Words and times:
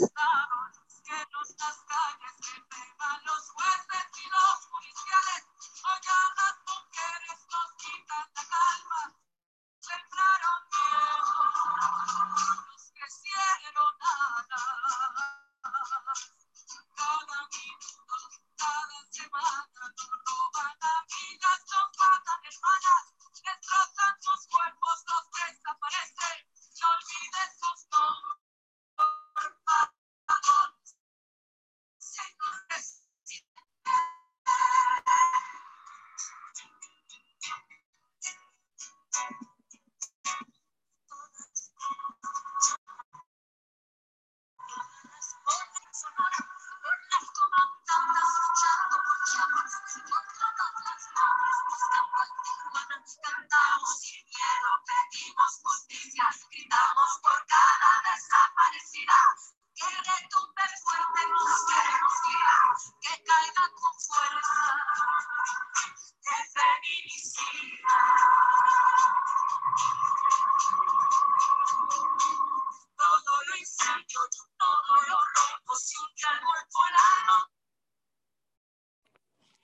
que 0.00 1.22
en 1.22 1.30
nuestras 1.30 1.76
calles 1.86 2.32
se 2.40 2.60
pegan 2.70 3.24
los 3.26 3.50
jueces 3.50 4.06
y 4.16 4.30
los 4.30 4.66
policiales. 4.72 5.44
Oigan 5.84 6.34
las 6.36 6.59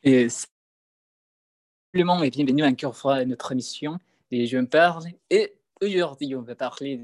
Et 0.08 0.28
simplement 1.92 2.22
et 2.22 2.30
bienvenue 2.30 2.62
encore 2.62 2.96
fois 2.96 3.16
à 3.16 3.24
notre 3.24 3.50
émission 3.50 3.98
des 4.30 4.46
Jeunes 4.46 4.68
Parlent. 4.68 5.10
Et 5.30 5.56
aujourd'hui, 5.82 6.36
on 6.36 6.42
va 6.42 6.54
parler 6.54 7.00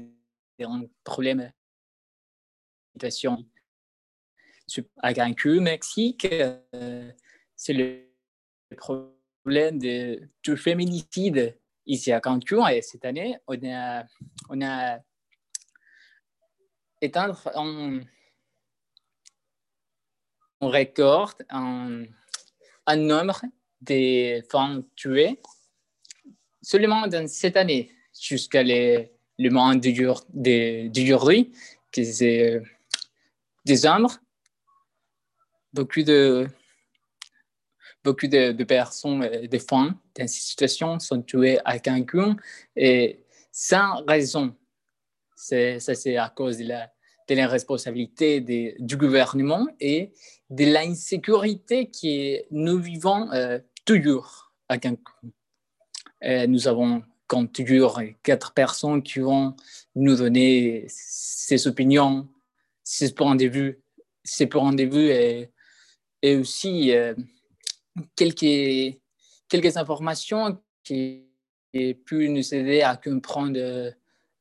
des 0.57 0.65
problèmes 1.03 1.51
de 2.95 3.09
situation 3.09 3.45
à 5.01 5.13
Cancun, 5.13 5.59
Mexique. 5.59 6.25
Euh, 6.31 7.11
c'est 7.57 7.73
le 7.73 8.07
problème 8.77 9.79
de, 9.79 10.21
du 10.41 10.55
féminicide 10.55 11.59
ici 11.85 12.09
à 12.13 12.21
Cancun. 12.21 12.65
Et 12.67 12.81
cette 12.81 13.03
année, 13.03 13.37
on 13.47 13.61
a, 13.69 14.05
on 14.47 14.61
a 14.61 14.99
éteint 17.01 17.35
un, 17.53 17.99
un 20.61 20.69
record, 20.69 21.33
un 21.49 22.05
un 22.85 22.95
nombre 22.97 23.41
de 23.81 24.41
femmes 24.49 24.83
tuées 24.95 25.39
seulement 26.61 27.07
dans 27.07 27.27
cette 27.27 27.57
année, 27.57 27.91
jusqu'à 28.19 28.63
le 28.63 29.09
moment 29.49 29.75
d'aujourd'hui, 29.75 31.51
que 31.91 32.03
c'est 32.03 32.61
des 33.65 33.85
hommes, 33.85 34.07
beaucoup 35.73 36.03
de, 36.03 36.47
beaucoup 38.03 38.27
de, 38.27 38.63
personnes, 38.63 39.23
euh, 39.23 39.47
de 39.47 39.57
femmes 39.57 39.95
dans 40.15 40.27
cette 40.27 40.41
situation 40.41 40.99
sont 40.99 41.21
tuées 41.21 41.59
à 41.65 41.79
Cancun 41.79 42.35
et 42.75 43.19
sans 43.51 44.03
raison. 44.05 44.55
ça, 45.35 45.79
c'est 45.79 46.17
à 46.17 46.29
cause 46.29 46.57
de 46.57 46.65
la, 46.65 46.91
de 47.27 47.35
l'irresponsabilité 47.35 48.41
du 48.79 48.97
gouvernement 48.97 49.67
et 49.79 50.11
de 50.49 50.65
l'insécurité 50.65 51.89
que 51.89 52.43
nous 52.51 52.79
vivons 52.79 53.31
euh, 53.31 53.59
toujours 53.85 54.53
à 54.69 54.77
Cancun. 54.77 55.01
Euh, 56.23 56.47
nous 56.47 56.67
avons, 56.67 57.03
comme 57.27 57.49
toujours, 57.49 58.01
quatre 58.21 58.53
personnes 58.53 59.01
qui 59.03 59.19
vont 59.19 59.55
nous 59.95 60.15
donner 60.15 60.85
ses 60.87 61.67
opinions, 61.67 62.27
ses 62.83 63.13
points 63.13 63.35
de 63.35 63.45
vue, 63.45 63.81
ses 64.23 64.47
points 64.47 64.73
de 64.73 64.83
vue 64.83 65.09
et, 66.21 66.37
aussi 66.37 66.95
euh, 66.95 67.13
quelques, 68.15 68.97
quelques 69.49 69.75
informations 69.75 70.57
qui 70.83 71.25
peuvent 71.73 72.29
nous 72.29 72.53
aider 72.53 72.81
à 72.81 72.95
comprendre 72.95 73.93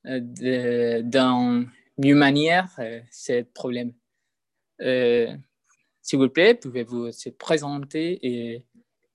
dans 0.05 1.67
mieux 1.99 2.15
manière 2.15 2.69
euh, 2.79 3.01
ce 3.11 3.43
problème. 3.43 3.93
Euh, 4.81 5.35
s'il 6.01 6.19
vous 6.19 6.29
plaît, 6.29 6.55
pouvez-vous 6.55 7.13
se 7.13 7.29
présenter 7.29 8.19
et 8.23 8.65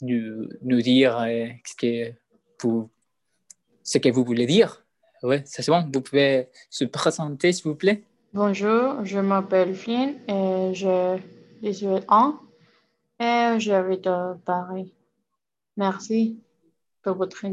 nous, 0.01 0.47
nous 0.61 0.81
dire 0.81 1.17
euh, 1.19 1.47
ce, 1.65 1.75
que 1.75 2.13
vous, 2.61 2.89
ce 3.83 3.97
que 3.97 4.09
vous 4.09 4.23
voulez 4.23 4.45
dire? 4.45 4.85
Oui, 5.23 5.37
c'est 5.45 5.65
bon. 5.67 5.89
Vous 5.91 6.01
pouvez 6.01 6.47
se 6.69 6.85
présenter, 6.85 7.51
s'il 7.51 7.65
vous 7.65 7.75
plaît. 7.75 8.03
Bonjour, 8.33 9.03
je 9.03 9.19
m'appelle 9.19 9.73
Flynn 9.73 10.15
et 10.27 10.73
je 10.73 11.17
18 11.61 12.05
ans 12.09 12.39
et 13.19 13.55
j'habite 13.57 14.05
à 14.05 14.37
Paris. 14.45 14.93
Merci 15.75 16.39
pour 17.01 17.15
votre 17.15 17.45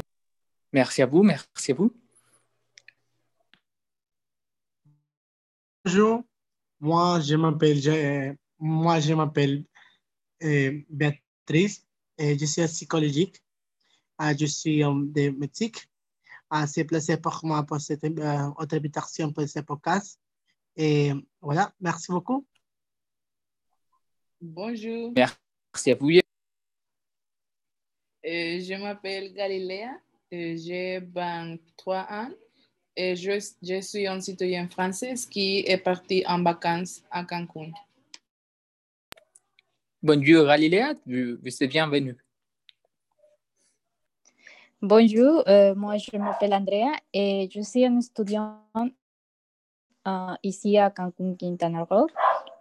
Merci 0.73 1.01
à 1.01 1.05
vous, 1.05 1.23
merci 1.23 1.71
à 1.71 1.75
vous. 1.75 1.91
Bonjour, 5.85 6.23
moi 6.79 7.19
je 7.19 7.35
m'appelle 7.35 8.35
moi 8.57 8.99
je 8.99 9.13
m'appelle 9.13 9.63
euh, 10.41 10.81
Béatrice 10.89 11.85
et 12.17 12.35
je 12.39 12.45
suis 12.45 12.65
psychologique. 12.65 13.39
Euh, 14.19 14.33
je 14.35 14.47
suis 14.47 14.79
de 14.79 15.29
Mexique. 15.37 15.87
Euh, 16.51 16.65
c'est 16.65 16.85
placé 16.85 17.17
pour 17.17 17.39
moi 17.43 17.61
pour 17.61 17.79
cette 17.79 18.03
autre 18.03 18.75
invitation 18.75 19.31
pour 19.31 19.47
ce 19.47 19.59
podcast. 19.59 20.19
Et 20.75 21.11
voilà, 21.39 21.71
merci 21.79 22.11
beaucoup. 22.11 22.47
Bonjour. 24.41 25.13
Merci 25.15 25.91
à 25.91 25.95
vous. 25.95 26.09
je 28.23 28.81
m'appelle 28.81 29.33
Galilea, 29.33 29.99
j'ai 30.31 30.99
23 30.99 32.07
ans 32.09 32.31
et 32.95 33.15
je, 33.15 33.31
je 33.61 33.81
suis 33.81 34.07
un 34.07 34.19
citoyen 34.21 34.67
français 34.67 35.15
qui 35.29 35.59
est 35.67 35.77
parti 35.77 36.23
en 36.27 36.41
vacances 36.41 37.01
à 37.11 37.23
Cancun. 37.23 37.71
Bonjour 40.01 40.45
Galiléa, 40.45 40.93
vous, 41.05 41.37
vous 41.41 41.63
êtes 41.63 41.69
bienvenue. 41.69 42.15
Bonjour, 44.81 45.43
euh, 45.47 45.73
moi 45.73 45.97
je 45.97 46.15
m'appelle 46.17 46.53
Andrea 46.53 46.91
et 47.11 47.49
je 47.51 47.61
suis 47.61 47.85
un 47.85 47.99
étudiant 47.99 48.59
uh, 50.05 50.35
ici 50.43 50.77
à 50.77 50.91
Cancun, 50.91 51.35
Quintana 51.39 51.83
Roo. 51.83 52.07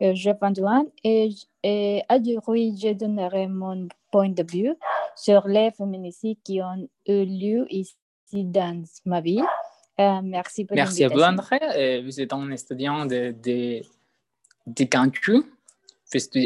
Euh, 0.02 0.12
j'ai 0.14 0.32
21 0.32 0.66
ans 0.66 0.86
et, 1.04 1.30
et 1.62 2.02
aujourd'hui 2.10 2.76
je 2.76 2.92
donnerai 2.94 3.46
mon 3.46 3.88
point 4.10 4.30
de 4.30 4.44
vue 4.50 4.74
sur 5.14 5.46
les 5.46 5.70
féminicides 5.70 6.38
qui 6.42 6.62
ont 6.62 6.88
eu 7.06 7.24
lieu 7.24 7.66
ici 7.70 7.94
dans 8.32 8.82
ma 9.04 9.20
ville. 9.20 9.44
Euh, 10.00 10.20
merci 10.22 10.64
pour 10.64 10.74
Merci 10.74 11.04
à 11.04 11.08
vous, 11.08 11.20
André. 11.20 11.58
Euh, 11.76 12.02
vous 12.04 12.20
êtes 12.20 12.32
un 12.32 12.50
étudiant 12.50 13.06
de, 13.06 13.32
de, 13.42 13.80
de 14.66 14.84
Cancun, 14.84 15.44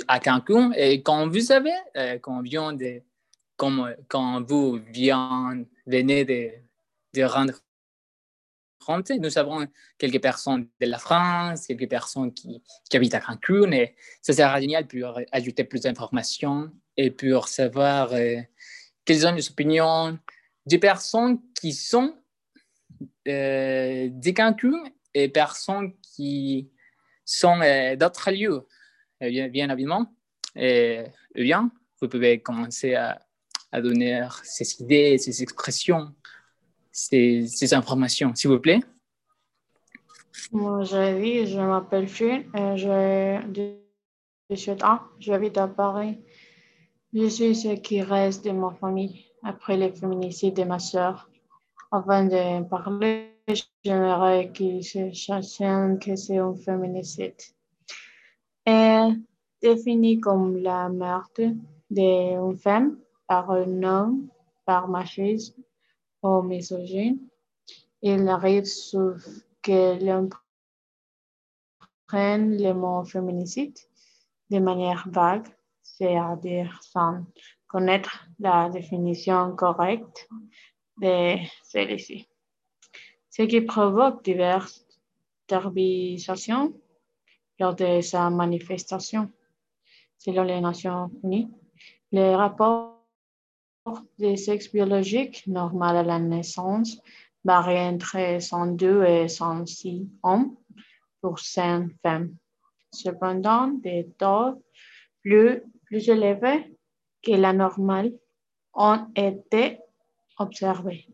à 0.06 0.20
Cancun. 0.20 0.72
Et 0.72 1.02
quand 1.02 1.28
vous 1.28 1.40
savez, 1.40 1.72
euh, 1.96 2.18
quand, 2.18 2.42
vient 2.42 2.74
de, 2.74 3.00
quand 3.56 4.42
vous 4.46 4.78
vient, 4.92 5.64
venez 5.86 6.24
de, 6.26 6.50
de 7.14 7.22
rendre 7.22 7.54
compte, 8.84 9.10
nous 9.10 9.38
avons 9.38 9.66
quelques 9.96 10.20
personnes 10.20 10.68
de 10.80 10.86
la 10.86 10.98
France, 10.98 11.66
quelques 11.66 11.88
personnes 11.88 12.32
qui, 12.34 12.62
qui 12.90 12.96
habitent 12.98 13.14
à 13.14 13.20
Cancun. 13.20 13.72
Et 13.72 13.96
ça 14.20 14.34
sera 14.34 14.60
génial 14.60 14.86
pour 14.86 15.18
ajouter 15.32 15.64
plus 15.64 15.80
d'informations 15.80 16.70
et 16.98 17.10
pour 17.10 17.48
savoir 17.48 18.10
quelles 19.06 19.20
sont 19.20 19.32
les 19.32 19.48
opinions 19.48 20.18
des 20.66 20.78
personnes 20.78 21.40
qui 21.58 21.72
sont 21.72 22.14
euh, 23.28 24.08
des 24.10 24.34
Cancun 24.34 24.84
et 25.14 25.28
personnes 25.28 25.92
qui 26.02 26.70
sont 27.24 27.60
euh, 27.60 27.96
d'autres 27.96 28.30
lieux, 28.30 28.66
euh, 29.22 29.28
bien, 29.28 29.48
bien 29.48 29.70
évidemment. 29.70 30.14
Et 30.56 31.04
bien, 31.34 31.70
vous 32.00 32.08
pouvez 32.08 32.40
commencer 32.40 32.94
à, 32.94 33.20
donner 33.80 34.26
ces 34.42 34.80
idées, 34.82 35.18
ces 35.18 35.42
expressions, 35.42 36.14
ces, 36.90 37.74
informations, 37.74 38.34
s'il 38.34 38.50
vous 38.50 38.58
plaît. 38.58 38.80
J'ai 40.82 41.20
dit, 41.20 41.46
je 41.46 41.60
m'appelle 41.60 42.08
Fune 42.08 42.44
et 42.54 42.76
j'ai 42.76 43.38
18 44.50 44.82
ans. 44.84 45.00
J'habite 45.20 45.58
à 45.58 45.68
Paris. 45.68 46.18
Je 47.12 47.28
suis 47.28 47.54
ce 47.54 47.74
qui 47.74 48.02
reste 48.02 48.44
de 48.44 48.50
ma 48.50 48.70
famille 48.80 49.26
après 49.42 49.76
les 49.76 49.92
féminicides 49.92 50.56
de 50.56 50.64
ma 50.64 50.78
sœur. 50.78 51.28
Avant 51.90 52.24
de 52.24 52.64
parler, 52.64 53.34
j'aimerais 53.82 54.52
qu'ils 54.52 54.84
se 54.84 55.10
sachent 55.14 55.98
que 55.98 56.16
c'est 56.16 56.36
un 56.36 56.54
féminicide. 56.54 57.40
Est 58.66 59.12
défini 59.62 60.20
comme 60.20 60.58
la 60.58 60.90
meurtre 60.90 61.50
d'une 61.88 62.58
femme 62.58 62.98
par 63.26 63.50
un 63.52 63.82
homme, 63.82 64.28
par 64.66 64.86
machisme 64.86 65.62
ou 66.22 66.42
misogyne. 66.42 67.20
Il 68.02 68.28
arrive 68.28 68.66
sauf 68.66 69.24
que 69.62 70.04
l'on 70.04 70.28
prenne 72.06 72.62
le 72.62 72.74
mot 72.74 73.02
féminicide 73.04 73.78
de 74.50 74.58
manière 74.58 75.08
vague, 75.10 75.48
c'est-à-dire 75.82 76.78
sans 76.82 77.24
connaître 77.66 78.26
la 78.38 78.68
définition 78.68 79.56
correcte 79.56 80.28
de 81.00 81.36
celle-ci, 81.62 82.28
ce 83.30 83.42
qui 83.42 83.60
provoque 83.60 84.24
diverses 84.24 84.86
terbisations 85.46 86.74
lors 87.58 87.74
de 87.74 88.00
sa 88.00 88.30
manifestation. 88.30 89.30
Selon 90.18 90.42
les 90.42 90.60
Nations 90.60 91.10
Unies, 91.22 91.48
les 92.12 92.34
rapports 92.34 92.98
des 94.18 94.36
sexes 94.36 94.70
biologiques 94.72 95.46
normal 95.46 95.96
à 95.96 96.02
la 96.02 96.18
naissance 96.18 97.00
varient 97.44 97.94
entre 97.94 98.40
102 98.40 99.04
et 99.04 99.28
106 99.28 100.06
hommes 100.22 100.56
pour 101.20 101.38
100 101.38 101.88
femmes. 102.02 102.34
Cependant, 102.92 103.68
des 103.68 104.08
taux 104.18 104.62
plus, 105.22 105.62
plus 105.84 106.08
élevés 106.08 106.76
que 107.22 107.32
la 107.32 107.52
normale 107.52 108.12
ont 108.74 109.06
été 109.16 109.78
observés. 110.38 111.06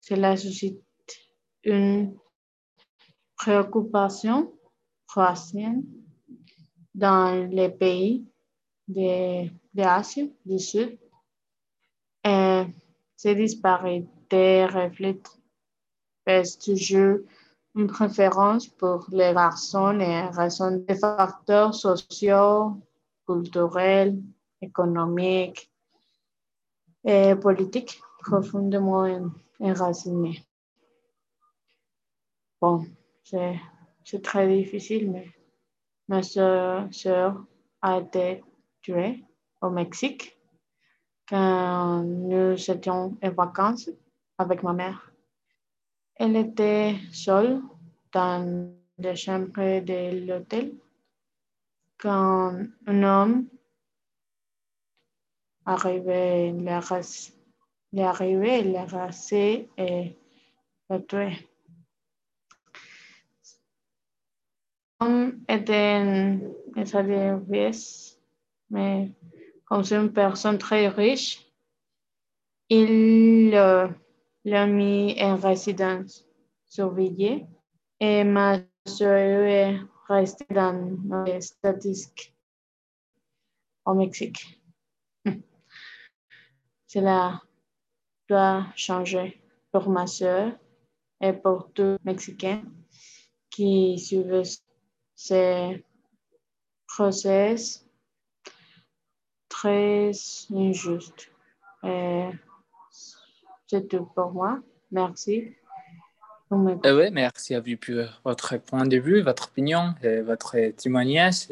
Cela 0.00 0.36
suscite 0.36 0.82
une 1.62 2.16
préoccupation 3.36 4.52
croissante 5.06 5.84
dans 6.94 7.48
les 7.50 7.70
pays 7.70 8.26
de, 8.86 9.48
du 10.44 10.58
Sud. 10.58 10.98
Ces 13.16 13.34
disparités 13.34 14.66
reflètent 14.66 15.40
toujours 16.62 17.20
une 17.74 17.86
préférence 17.86 18.68
pour 18.68 19.06
les 19.10 19.32
garçons 19.32 19.98
et 19.98 20.26
raison 20.28 20.84
des 20.86 20.94
facteurs 20.94 21.74
sociaux, 21.74 22.80
culturels, 23.26 24.22
économiques 24.60 25.70
et 27.04 27.34
politiques 27.34 28.00
profondément 28.20 29.06
enracinés. 29.60 30.42
Bon, 32.60 32.86
c'est, 33.22 33.60
c'est 34.04 34.22
très 34.22 34.48
difficile, 34.48 35.10
mais 35.10 35.28
ma 36.08 36.22
soeur, 36.22 36.88
soeur 36.92 37.44
a 37.82 37.98
été 37.98 38.42
tuée 38.80 39.22
au 39.60 39.70
Mexique 39.70 40.38
quand 41.28 42.02
nous 42.02 42.54
étions 42.70 43.16
en 43.22 43.30
vacances 43.30 43.90
avec 44.38 44.62
ma 44.62 44.72
mère. 44.72 45.12
Elle 46.16 46.36
était 46.36 46.96
seule 47.12 47.60
dans 48.12 48.72
la 48.98 49.14
chambre 49.14 49.80
de 49.80 50.26
l'hôtel 50.26 50.74
quand 51.98 52.56
un 52.86 53.02
homme 53.02 53.48
arrivait, 55.66 56.52
la 56.52 56.80
race, 56.80 57.32
est 57.92 58.02
arrivé, 58.02 58.62
la 58.62 58.84
rassé 58.84 59.68
et 59.76 60.16
la 60.88 61.00
tué. 61.00 61.48
L'homme 65.00 65.40
était 65.48 66.38
mais 68.70 69.10
comme 69.66 69.84
c'est 69.84 69.96
une 69.96 70.12
personne 70.12 70.58
très 70.58 70.88
riche, 70.88 71.46
il 72.68 73.54
euh, 73.54 73.88
l'a 74.44 74.66
mis 74.66 75.16
en 75.20 75.36
résidence 75.36 76.26
surveillée 76.66 77.46
et 78.00 78.24
ma 78.24 78.58
est 79.00 79.76
restée 80.08 80.46
dans 80.50 81.24
les 81.24 81.40
statistiques 81.40 82.34
au 83.86 83.94
Mexique. 83.94 84.60
Cela 86.94 87.42
doit 88.28 88.66
changer 88.76 89.42
pour 89.72 89.88
ma 89.88 90.06
soeur 90.06 90.52
et 91.20 91.32
pour 91.32 91.72
tous 91.72 91.82
les 91.82 91.98
Mexicains 92.04 92.62
qui 93.50 93.98
suivent 93.98 94.44
ces 95.16 95.84
process 96.86 97.84
très 99.48 100.12
injustes. 100.52 101.32
C'est 101.82 102.30
tout 103.88 104.04
pour 104.14 104.30
moi. 104.30 104.60
Merci. 104.92 105.52
Euh, 106.52 106.96
oui, 106.96 107.10
merci 107.10 107.56
à 107.56 107.60
vous 107.60 107.76
pour 107.76 108.04
votre 108.24 108.56
point 108.58 108.86
de 108.86 108.98
vue, 108.98 109.20
votre 109.20 109.48
opinion, 109.48 109.96
et 110.00 110.20
votre 110.20 110.56
témoignage. 110.76 111.48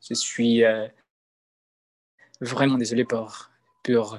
Je 0.00 0.14
suis 0.14 0.64
euh, 0.64 0.88
vraiment 2.40 2.78
désolé 2.78 3.04
pour, 3.04 3.50
pour 3.82 4.18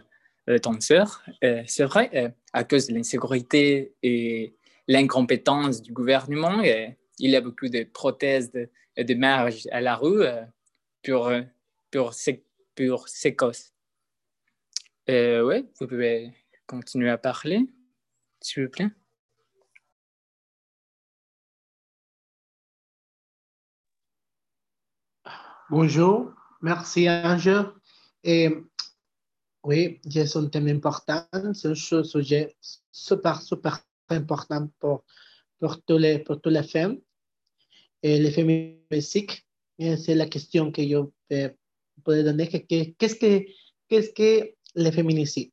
euh, 0.49 0.57
sœur. 0.79 1.23
Euh, 1.43 1.63
c'est 1.67 1.83
vrai, 1.83 2.09
euh, 2.15 2.29
à 2.53 2.63
cause 2.63 2.87
de 2.87 2.93
l'insécurité 2.93 3.95
et 4.01 4.55
l'incompétence 4.87 5.81
du 5.81 5.93
gouvernement, 5.93 6.61
il 6.61 7.29
y 7.29 7.35
a 7.35 7.41
beaucoup 7.41 7.69
de 7.69 7.83
protestes 7.83 8.57
et 8.97 9.03
de, 9.03 9.13
marches 9.13 9.67
à 9.71 9.79
la 9.81 9.95
rue 9.95 10.23
pour, 11.03 11.31
pour, 11.91 12.13
ces, 12.13 12.43
pour 12.75 13.07
ces 13.07 13.35
causes. 13.35 13.71
oui, 15.07 15.69
vous 15.79 15.87
pouvez 15.87 16.31
continuer 16.65 17.09
à 17.09 17.17
parler, 17.17 17.59
s'il 18.41 18.63
vous 18.63 18.69
plaît. 18.69 18.89
Bonjour, 25.69 26.33
merci 26.61 27.09
Ange. 27.09 27.49
Et 28.23 28.49
oui, 29.63 29.99
c'est 30.09 30.35
un 30.35 30.47
thème 30.47 30.67
important, 30.67 31.25
c'est 31.53 31.69
un 31.69 32.03
sujet 32.03 32.55
super, 32.91 33.41
super 33.41 33.79
important 34.09 34.69
pour, 34.79 35.03
pour, 35.59 35.81
tous 35.83 35.97
les, 35.97 36.19
pour 36.19 36.41
toutes 36.41 36.53
les 36.53 36.63
femmes 36.63 36.99
et 38.01 38.19
les 38.19 38.31
féministes. 38.31 39.43
C'est 39.79 40.15
la 40.15 40.27
question 40.27 40.71
que 40.71 40.81
je 40.83 41.49
peux 42.03 42.23
donner. 42.23 42.47
Qu'est-ce 42.47 43.15
que, 43.15 43.45
qu'est-ce 43.87 44.11
que 44.11 44.53
les 44.75 44.91
féminicides? 44.91 45.51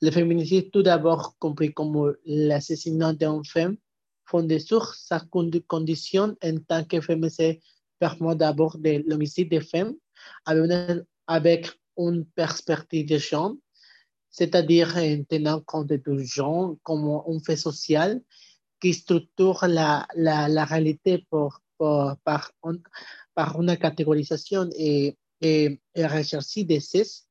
Les 0.00 0.10
féminicides, 0.10 0.70
tout 0.70 0.82
d'abord 0.82 1.36
compris 1.38 1.72
comme 1.72 2.16
l'assassinat 2.24 3.12
d'une 3.12 3.44
femme, 3.44 3.76
fondé 4.24 4.58
sur 4.58 4.94
sa 4.94 5.20
condition 5.20 6.36
en 6.42 6.58
tant 6.66 6.84
que 6.84 7.00
femme, 7.00 7.28
c'est 7.28 7.60
permet 7.98 8.36
d'abord 8.36 8.78
de 8.78 9.02
l'homicide 9.06 9.50
des 9.50 9.60
femmes 9.60 9.94
avec 11.26 11.68
une 11.98 12.24
perspective 12.24 13.06
de 13.08 13.18
genre, 13.18 13.54
c'est-à-dire 14.30 14.96
en 14.96 15.24
tenant 15.24 15.60
compte 15.60 15.92
du 15.92 16.24
genre 16.24 16.76
comme 16.82 17.22
un 17.26 17.40
fait 17.40 17.56
social 17.56 18.22
qui 18.80 18.94
structure 18.94 19.66
la, 19.66 20.06
la, 20.14 20.48
la 20.48 20.64
réalité 20.64 21.26
par, 21.30 21.60
par 22.24 22.52
une 23.60 23.76
catégorisation 23.76 24.68
et, 24.76 25.16
et, 25.40 25.80
et 25.94 26.06
recherche 26.06 26.58
des 26.58 26.80
cesses 26.80 27.26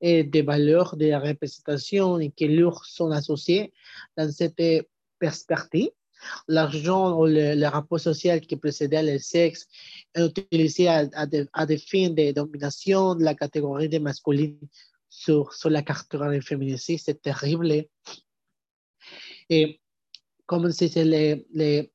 et 0.00 0.24
des 0.24 0.42
valeurs 0.42 0.96
de 0.96 1.12
représentation 1.12 2.18
qui 2.36 2.48
leur 2.48 2.84
sont 2.84 3.10
associées 3.10 3.72
dans 4.16 4.30
cette 4.30 4.86
perspective. 5.18 5.90
L'argent 6.48 7.18
ou 7.18 7.26
le, 7.26 7.54
le, 7.54 7.66
rapport 7.66 8.00
social 8.00 8.40
qui 8.40 8.56
précédait 8.56 9.02
le 9.02 9.18
sexe 9.18 9.66
est 10.14 10.24
utilisé 10.24 10.88
à, 10.88 11.08
à, 11.14 11.26
à 11.52 11.66
des 11.66 11.78
fins 11.78 12.10
de 12.10 12.32
domination 12.32 13.14
de 13.14 13.24
la 13.24 13.34
catégorie 13.34 13.88
de 13.88 13.98
masculine 13.98 14.58
sur, 15.08 15.52
sur 15.52 15.70
la 15.70 15.82
catégorie 15.82 16.42
féminine. 16.42 16.76
C'est 16.78 17.22
terrible. 17.22 17.86
Et 19.48 19.80
comme 20.46 20.70
c'est 20.72 20.94
les, 21.04 21.46
les, 21.52 21.90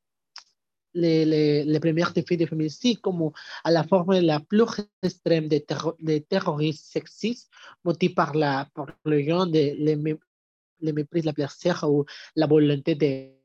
les, 0.94 1.64
les, 1.64 1.80
premiers 1.80 2.04
défis 2.14 2.38
de 2.38 2.46
féminicide, 2.46 3.00
comme 3.00 3.32
à 3.64 3.72
la 3.72 3.84
forme 3.84 4.20
la 4.20 4.40
plus 4.40 4.66
extrême 5.02 5.48
de, 5.48 5.60
terro 5.60 5.96
de 6.00 6.18
terrorisme 6.20 6.84
sexiste, 6.84 7.50
motivé 7.84 8.14
par, 8.14 8.34
la, 8.36 8.68
par 8.74 8.88
le 9.06 9.24
genre, 9.24 9.46
les 9.46 9.96
mépris, 9.96 11.22
la 11.22 11.34
plaisir 11.34 11.84
ou 11.90 12.06
la 12.36 12.48
volonté 12.48 12.96
de 12.96 13.41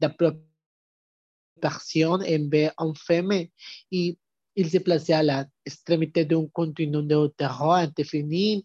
d'appropriation 0.00 2.18
enfermée 2.78 3.50
et 3.90 4.18
il 4.56 4.70
se 4.70 4.78
plaçait 4.78 5.12
à 5.12 5.22
l'extrémité 5.22 6.24
d'un 6.24 6.46
continuum 6.48 7.06
de 7.06 7.28
terror 7.36 7.74
anti-féminine, 7.74 8.62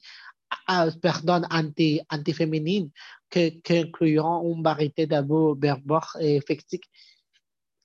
pardon, 1.01 1.41
anti, 1.51 2.01
anti-féminine, 2.09 2.89
que, 3.29 3.51
incluant 3.69 4.41
une 4.43 4.63
variété 4.63 5.05
d'abus 5.05 5.59
verbaux 5.59 5.99
et 6.19 6.39
physiques, 6.47 6.89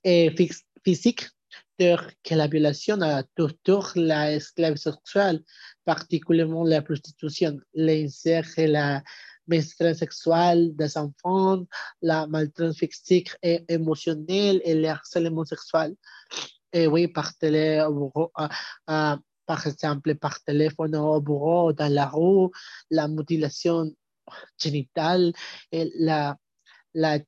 et 0.04 0.34
physique, 0.84 1.26
que 1.78 2.34
la 2.34 2.46
violation, 2.46 2.96
la 2.96 3.24
torture, 3.34 3.92
la 3.96 4.38
sexuelle, 4.40 5.42
particulièrement 5.84 6.64
la 6.64 6.80
prostitution, 6.80 7.58
l'inceste 7.74 8.58
et 8.58 8.68
la 8.68 9.02
maîtrise 9.46 9.98
sexuelle 9.98 10.74
des 10.76 10.96
enfants, 10.96 11.64
la 12.02 12.26
maltraitance 12.26 12.78
physique 12.78 13.30
et 13.42 13.64
émotionnelle 13.68 14.60
et 14.64 14.74
le 14.74 14.88
harcèlement 14.88 15.44
sexuel. 15.44 15.94
Et 16.72 16.86
oui, 16.86 17.08
par 17.08 17.34
télé, 17.36 17.86
par 18.86 19.66
exemple, 19.66 20.14
par 20.16 20.42
téléphone 20.42 20.96
au 20.96 21.20
bureau, 21.20 21.72
dans 21.72 21.92
la 21.92 22.06
rue, 22.06 22.50
la 22.90 23.06
mutilation 23.08 23.92
génitale, 24.58 25.32
et 25.70 25.90
la, 25.98 26.36
la 26.94 27.18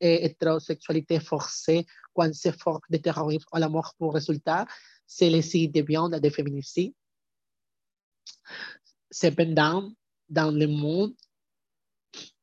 hétérosexualité 0.00 1.20
forcée, 1.20 1.86
quand 2.12 2.34
c'est 2.34 2.58
fort 2.58 2.80
de 2.90 2.96
terrorisme 2.96 3.48
à 3.52 3.60
la 3.60 3.68
mort 3.68 3.94
pour 3.98 4.14
résultat, 4.14 4.66
c'est 5.06 5.30
les 5.30 5.42
signes 5.42 5.70
de 5.70 5.82
viande 5.82 6.18
de 6.18 6.30
féminicide. 6.30 6.92
Cependant, 9.10 9.92
dans 10.28 10.50
le 10.50 10.66
monde, 10.66 11.14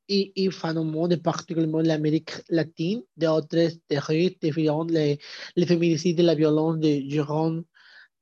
et, 0.08 0.32
et 0.36 0.50
monde, 0.66 1.16
particulièrement 1.18 1.80
l'Amérique 1.80 2.32
latine, 2.50 3.04
d'autres 3.18 3.70
terroristes 3.88 4.42
défiant 4.42 4.84
les, 4.84 5.20
les 5.56 5.66
féminicides 5.66 6.20
et 6.20 6.24
la 6.24 6.36
violence 6.36 6.80
de 6.80 7.02
Jérôme, 7.08 7.64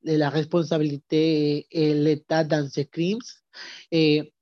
de 0.03 0.15
la 0.15 0.29
responsabilité 0.29 1.67
et, 1.71 1.93
l'état 1.93 2.43
dans 2.43 2.69
ces 2.69 2.85
crimes. 2.85 3.19
Et, 3.91 4.33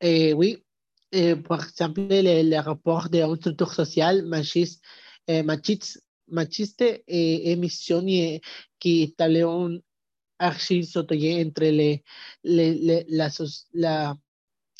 et 0.00 0.32
oui, 0.32 0.64
et 1.12 1.36
par 1.36 1.64
exemple, 1.64 2.00
les, 2.02 2.58
rapports 2.58 3.08
de 3.08 3.22
structure 3.36 3.72
sociale 3.72 4.24
machiste, 4.24 4.82
machiste, 5.28 6.02
machiste 6.28 6.82
et 6.82 7.52
émission 7.52 8.04
qui 8.78 9.02
établit 9.02 9.42
un 9.42 9.78
archive 10.38 10.88
entre 10.96 11.14
les, 11.14 12.02
les, 12.42 12.74
les 12.74 13.06
la, 13.08 13.30
la 13.72 14.16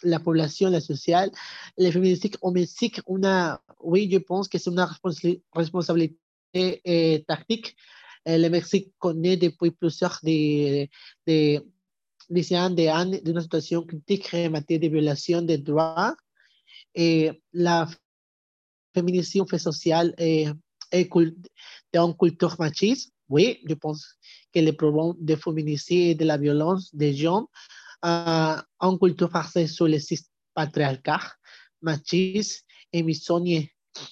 la 0.03 0.21
población, 0.21 0.73
la 0.73 0.81
social, 0.81 1.31
le 1.77 1.91
féminicide 1.91 2.37
au 2.41 2.51
Mexique, 2.51 3.01
una, 3.07 3.63
oui, 3.81 4.09
je 4.11 4.19
pense 4.19 4.49
que 4.49 4.59
c'est 4.59 4.71
une 4.71 4.87
responsabilité 5.53 6.19
eh, 6.55 7.25
tactique. 7.27 7.77
Eh, 8.27 8.39
le 8.39 8.49
Mexique 8.49 8.93
connaît 8.99 9.37
depuis 9.37 9.71
plusieurs 9.71 10.19
de, 10.23 10.89
de, 11.27 11.65
dizaines 12.31 12.75
d'années 12.75 13.21
d'une 13.21 13.41
situation 13.41 13.83
critique 13.83 14.33
en 14.33 14.51
matière 14.51 14.81
de 14.81 14.89
violation 14.89 15.43
des 15.43 15.59
droits. 15.59 16.17
Et 16.95 17.31
la 17.53 17.89
féminicide 18.95 19.49
fait 19.49 19.59
sociale 19.59 20.15
est, 20.17 20.49
est 20.93 21.11
une 21.95 22.15
culture 22.17 22.57
machiste. 22.59 23.13
Oui, 23.29 23.61
je 23.67 23.75
pense 23.75 24.19
que 24.53 24.61
le 24.61 24.73
problème 24.73 25.15
de 25.19 25.35
féminicide 25.35 26.11
et 26.11 26.15
de 26.15 26.25
la 26.25 26.37
violence 26.37 26.95
des 26.95 27.15
jeunes 27.15 27.47
uh, 28.03 28.61
en 28.81 28.99
culture 28.99 29.31
basée 29.31 29.67
sur 29.67 29.87
le 29.87 29.99
système 29.99 30.31
patriarcal, 30.55 31.21
machiste 31.83 32.65
et 32.93 33.03
misogyne. 33.03 33.67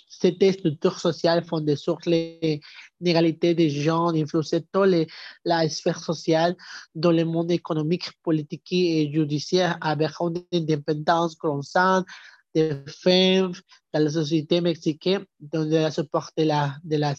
Cette 0.08 0.52
structure 0.52 1.00
sociale 1.00 1.44
fondée 1.44 1.74
sur 1.74 1.98
l'égalité 2.06 3.54
des 3.54 3.68
genres 3.68 4.14
influençait 4.14 4.64
toute 4.72 5.08
la 5.44 5.68
sphère 5.68 5.98
sociale 5.98 6.56
dans 6.94 7.10
le 7.10 7.24
monde 7.24 7.50
économique, 7.50 8.08
politique 8.22 8.72
et 8.72 9.10
judiciaire 9.12 9.78
avec 9.80 10.12
une 10.20 10.44
indépendance 10.52 11.34
croissante 11.34 12.06
des 12.54 12.76
femmes 12.86 13.54
dans 13.92 14.04
la 14.04 14.10
société 14.10 14.60
mexicaine, 14.60 15.24
dans 15.40 15.64
le 15.68 15.90
support 15.90 16.30
de 16.36 16.44
la, 16.44 16.76
de 16.84 16.96
la 16.96 17.14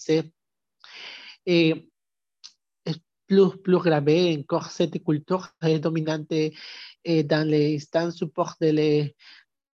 Et 1.45 1.91
plus, 3.27 3.57
plus 3.63 3.79
grave 3.79 4.09
encore, 4.39 4.71
cette 4.71 5.03
culture 5.03 5.49
dominante 5.81 6.33
dans 7.05 7.47
les 7.47 7.75
instances 7.75 8.17
support 8.17 8.55
de, 8.61 8.67
les, 8.67 9.15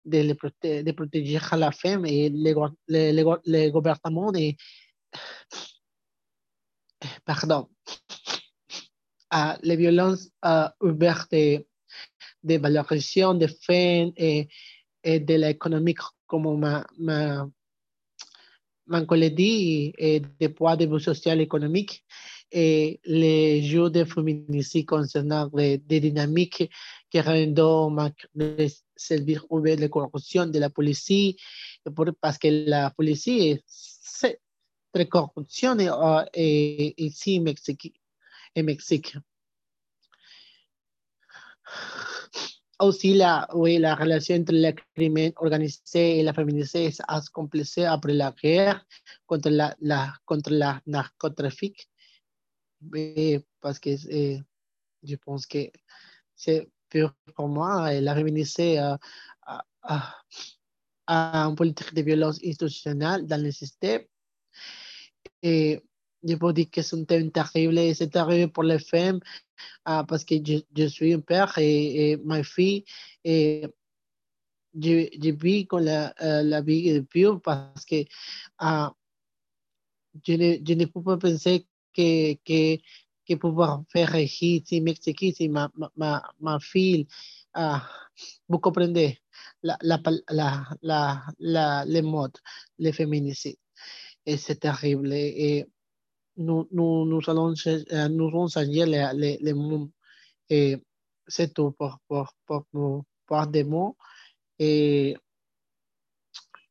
de, 0.05 0.93
protéger 0.93 1.39
la 1.57 1.73
femme 1.73 2.07
et 2.07 2.31
les, 2.31 2.55
les, 2.89 3.71
gouvernements 3.71 4.33
et, 4.35 4.57
pardon, 7.25 7.69
à 9.31 9.59
les 9.63 9.77
violences 9.77 10.31
ouvertes 10.81 11.33
de, 11.33 12.59
valorisation 12.59 13.35
des 13.35 13.49
femmes 13.49 14.13
et, 14.17 14.49
et 15.03 15.21
de 15.21 15.35
l'économie 15.35 15.95
comme 16.27 16.59
ma, 16.59 16.87
ma, 16.99 17.49
ma 18.87 19.05
collègue 19.05 19.37
dit, 19.37 19.93
et 19.97 20.21
des 20.21 20.49
poids 20.49 20.77
de 20.77 20.99
social 20.99 21.41
économique 21.41 22.05
et 22.57 23.01
les 23.05 23.63
jeux 23.63 23.91
de 23.91 24.05
féminicide 24.05 24.87
concernant 24.87 25.49
des 25.49 25.79
dynamiques 26.01 26.71
qui 27.11 27.21
rendent 27.21 28.13
les 28.37 28.73
services 28.95 29.41
ouverts 29.51 29.77
de 29.77 29.89
corruption 29.89 30.47
de 30.47 30.61
la 30.61 30.71
police, 30.71 31.35
parce 32.21 32.39
que 32.39 32.69
la 32.71 32.91
police 32.91 33.27
est 33.27 33.65
très 34.93 35.09
corruption 35.09 35.77
ici 36.37 37.41
au 37.41 37.43
Mexique. 37.43 38.01
Mexique. 38.57 39.17
Aussi, 42.79 43.15
la, 43.15 43.49
oui, 43.55 43.79
la 43.79 43.97
relation 43.97 44.37
entre 44.37 44.53
le 44.53 44.73
crime 44.95 45.33
organisé 45.37 46.21
et 46.21 46.23
la 46.23 46.33
féminicide 46.33 46.93
a 47.09 47.21
complété 47.33 47.85
après 47.85 48.13
la 48.13 48.33
guerre 48.41 48.85
contre 49.27 49.49
la, 49.51 49.75
la, 49.81 50.15
contre 50.25 50.51
la 50.51 50.81
narcotrafic 52.93 53.47
parce 53.61 53.79
que 53.79 53.91
je 53.97 55.17
pense 55.17 55.47
que 55.47 55.71
c'est 56.37 56.69
pour 57.35 57.49
moi, 57.49 57.91
féminicide 57.91 58.79
a, 58.79 58.99
a, 59.83 60.15
a, 61.07 61.37
une 61.47 61.57
politique 61.57 61.95
de 61.95 62.03
violence 62.03 62.39
institutionnelle 62.45 63.27
dans 63.27 63.43
le 63.43 63.51
système. 63.51 64.03
Et 65.43 65.83
je 66.23 66.37
peux 66.37 66.53
dire 66.53 66.71
que 66.71 66.83
c'est 66.83 66.97
un 66.97 67.05
thème 67.05 67.31
terrible, 67.31 67.95
c'est 67.95 68.11
terrible 68.11 68.53
pour 68.53 68.63
les 68.63 68.79
femmes 68.79 69.21
ah, 69.85 70.05
parce 70.07 70.25
que 70.25 70.37
je, 70.37 70.87
suis 70.87 71.13
un 71.13 71.21
père 71.21 71.57
et, 71.59 72.17
ma 72.25 72.43
fille, 72.43 72.85
et 73.25 73.67
je, 74.75 75.31
vis 75.33 75.67
con 75.67 75.79
la, 75.79 76.15
euh, 76.23 76.43
la 76.43 76.63
vie 76.63 76.93
de 76.93 77.01
pure 77.01 77.41
parce 77.43 77.85
que 77.85 78.05
je, 80.27 80.33
ne, 80.33 80.57
je 80.67 80.75
ne 80.75 80.85
peux 80.87 81.03
pas 81.03 81.19
penser 81.19 81.67
que, 81.95 82.35
que, 82.45 82.83
que 83.27 83.35
pouvoir 83.37 83.83
faire 83.89 84.15
ici, 84.17 84.63
Mexique, 84.81 85.49
ma, 85.49 85.71
ma, 85.97 86.23
ma 86.41 86.59
fille, 86.61 87.07
uh, 87.57 87.79
vous 88.49 88.59
comprenez 88.59 89.19
la, 89.63 89.77
la, 89.83 90.01
la, 90.31 90.65
la, 90.83 91.23
la, 91.39 91.85
les 91.87 92.03
modes, 92.03 92.39
les 92.79 92.93
féminicides. 92.93 93.59
Et 94.27 94.37
c'est 94.37 94.57
terrible. 94.57 95.13
Et 95.13 95.67
nous, 96.37 96.69
nous, 96.71 97.05
nous 97.05 97.21
allons, 97.29 97.55
euh, 97.67 98.09
nous 98.09 98.31
changer 98.31 98.87
les, 98.87 99.11
les, 99.15 99.39
les 99.41 99.55
mots. 99.55 99.91
Et 100.49 100.77
c'est 101.27 101.53
tout 101.55 101.73
pour, 101.73 101.99
pour, 102.09 102.33
pour, 102.47 102.65
pour, 102.67 103.05
pour 103.27 103.47
des 103.47 103.65
mots. 103.65 103.97
Et 104.59 105.17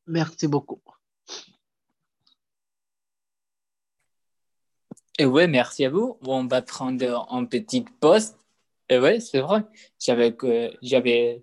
merci 0.06 0.48
beaucoup. 0.48 0.80
Et 5.18 5.26
ouais, 5.26 5.46
merci 5.46 5.84
à 5.84 5.90
vous. 5.90 6.18
On 6.26 6.46
va 6.46 6.62
prendre 6.62 7.26
un 7.30 7.44
petit 7.44 7.84
poste. 8.00 8.38
Et 8.88 8.98
ouais, 8.98 9.20
c'est 9.20 9.40
vrai. 9.40 9.64
J'avais, 9.98 10.36
j'avais 10.82 11.42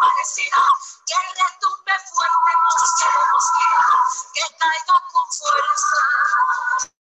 desaparecida, 0.00 0.62
que 1.06 1.14
retumbe 1.42 1.92
fuerte 2.12 2.50
en 2.54 2.62
los 2.64 2.90
cielos, 2.96 3.44
que 4.34 4.56
caiga 4.58 4.96
con 5.12 5.26
fuerza. 5.32 6.99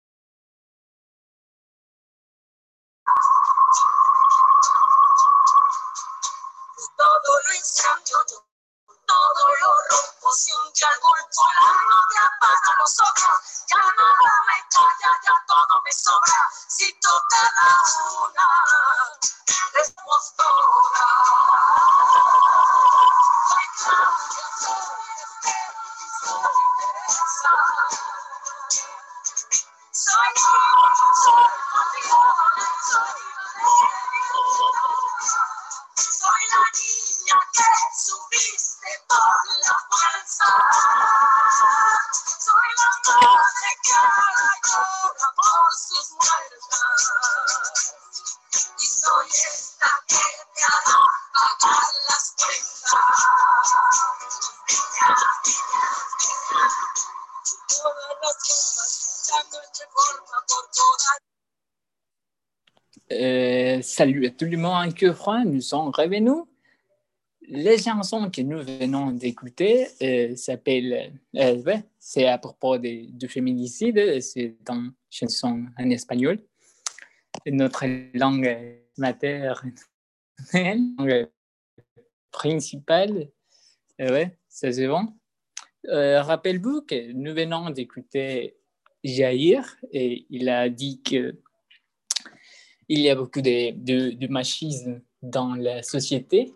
Euh, 63.12 63.80
salut 63.82 64.26
à 64.26 64.30
tout 64.30 64.46
le 64.46 64.56
monde 64.56 64.94
que 64.94 65.12
froid, 65.12 65.44
nous 65.44 65.60
sommes 65.60 65.90
revenus. 65.90 66.44
Les 67.46 67.78
chansons 67.78 68.30
que 68.30 68.40
nous 68.40 68.62
venons 68.62 69.12
d'écouter 69.12 69.86
euh, 70.02 70.34
s'appellent, 70.34 71.12
euh, 71.36 71.78
c'est 71.98 72.26
à 72.26 72.38
propos 72.38 72.78
du 72.78 73.28
féminicide, 73.28 74.20
c'est 74.20 74.56
une 74.68 74.92
chanson 75.10 75.66
en 75.78 75.90
espagnol. 75.90 76.38
Notre 77.46 77.84
langue 78.14 78.80
maternelle, 78.96 79.54
langue 80.98 81.28
principale, 82.30 83.28
euh, 84.00 84.10
ouais, 84.10 84.38
ça 84.48 84.72
c'est 84.72 84.86
bon. 84.86 85.14
Euh, 85.88 86.22
Rappelle-vous 86.22 86.82
que 86.82 87.12
nous 87.12 87.34
venons 87.34 87.70
d'écouter 87.70 88.56
Jair 89.02 89.76
et 89.92 90.26
il 90.30 90.48
a 90.48 90.68
dit 90.68 91.02
que 91.02 91.38
il 92.88 93.00
y 93.00 93.10
a 93.10 93.14
beaucoup 93.14 93.40
de, 93.40 94.26
machisme 94.28 95.00
dans 95.22 95.54
la 95.54 95.82
société. 95.82 96.52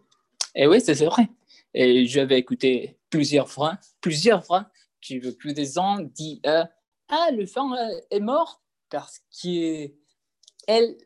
Et 0.54 0.66
oui, 0.66 0.80
c'est 0.80 1.04
vrai. 1.04 1.28
Et 1.74 2.06
j'avais 2.06 2.38
écouté 2.38 2.98
plusieurs 3.10 3.48
fois, 3.48 3.78
plusieurs 4.00 4.44
fois, 4.44 4.70
que 5.06 5.30
plus 5.30 5.54
des 5.54 5.66
gens 5.66 5.98
disent 6.00 6.40
euh, 6.46 6.64
Ah, 7.08 7.30
le 7.32 7.46
femme 7.46 7.72
euh, 7.72 8.00
est 8.10 8.20
morte 8.20 8.60
parce 8.90 9.20
qu'elle 9.30 9.92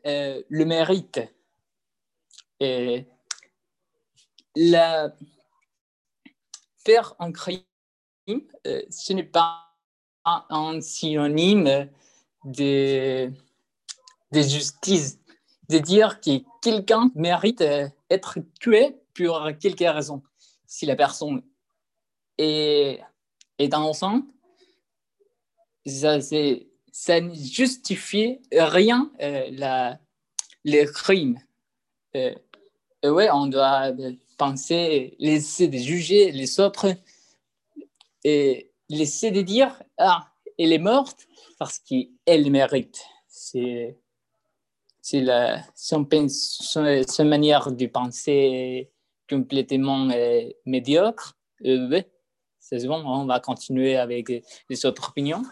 euh, 0.05 0.41
le 0.49 0.65
mérite. 0.65 1.21
Et 2.59 3.05
la... 4.55 5.13
faire 6.85 7.15
un 7.19 7.31
crime, 7.31 7.63
euh, 8.67 8.81
ce 8.89 9.13
n'est 9.13 9.23
pas 9.23 9.69
un 10.25 10.79
synonyme 10.81 11.89
de 12.45 13.31
justice, 14.31 15.19
de 15.69 15.79
dire 15.79 16.21
que 16.21 16.41
quelqu'un 16.61 17.11
mérite 17.15 17.59
d'être 17.59 18.39
tué 18.59 18.95
pour 19.13 19.49
quelque 19.59 19.85
raison. 19.85 20.23
Si 20.65 20.85
la 20.85 20.95
personne 20.95 21.43
est, 22.37 23.01
est 23.59 23.73
enceinte, 23.73 24.25
ça, 25.85 26.19
ça 26.21 27.21
ne 27.21 27.33
justifie 27.33 28.39
rien 28.51 29.11
euh, 29.21 29.47
la, 29.51 29.99
les 30.63 30.85
crimes. 30.85 31.39
Euh, 32.15 32.33
on 33.03 33.47
doit 33.47 33.91
penser, 34.43 35.15
laisser 35.19 35.67
de 35.67 35.77
juger 35.77 36.31
les 36.31 36.59
autres 36.59 36.87
et 38.23 38.71
laisser 38.89 39.31
de 39.31 39.41
dire 39.41 39.81
Ah, 39.97 40.31
elle 40.59 40.73
est 40.73 40.85
morte 40.93 41.27
parce 41.59 41.79
qu'elle 41.79 42.51
mérite. 42.51 42.99
C'est 43.27 43.97
c'est 45.01 45.21
la, 45.21 45.61
son, 45.75 46.07
son, 46.29 47.03
son 47.07 47.25
manière 47.25 47.71
de 47.71 47.87
penser 47.87 48.89
complètement 49.29 50.09
euh, 50.09 50.49
médiocre. 50.65 51.37
Euh, 51.65 52.01
c'est 52.59 52.87
bon, 52.87 53.01
on 53.05 53.25
va 53.25 53.39
continuer 53.41 53.97
avec 53.97 54.29
les 54.69 54.85
autres 54.85 55.09
opinions. 55.09 55.43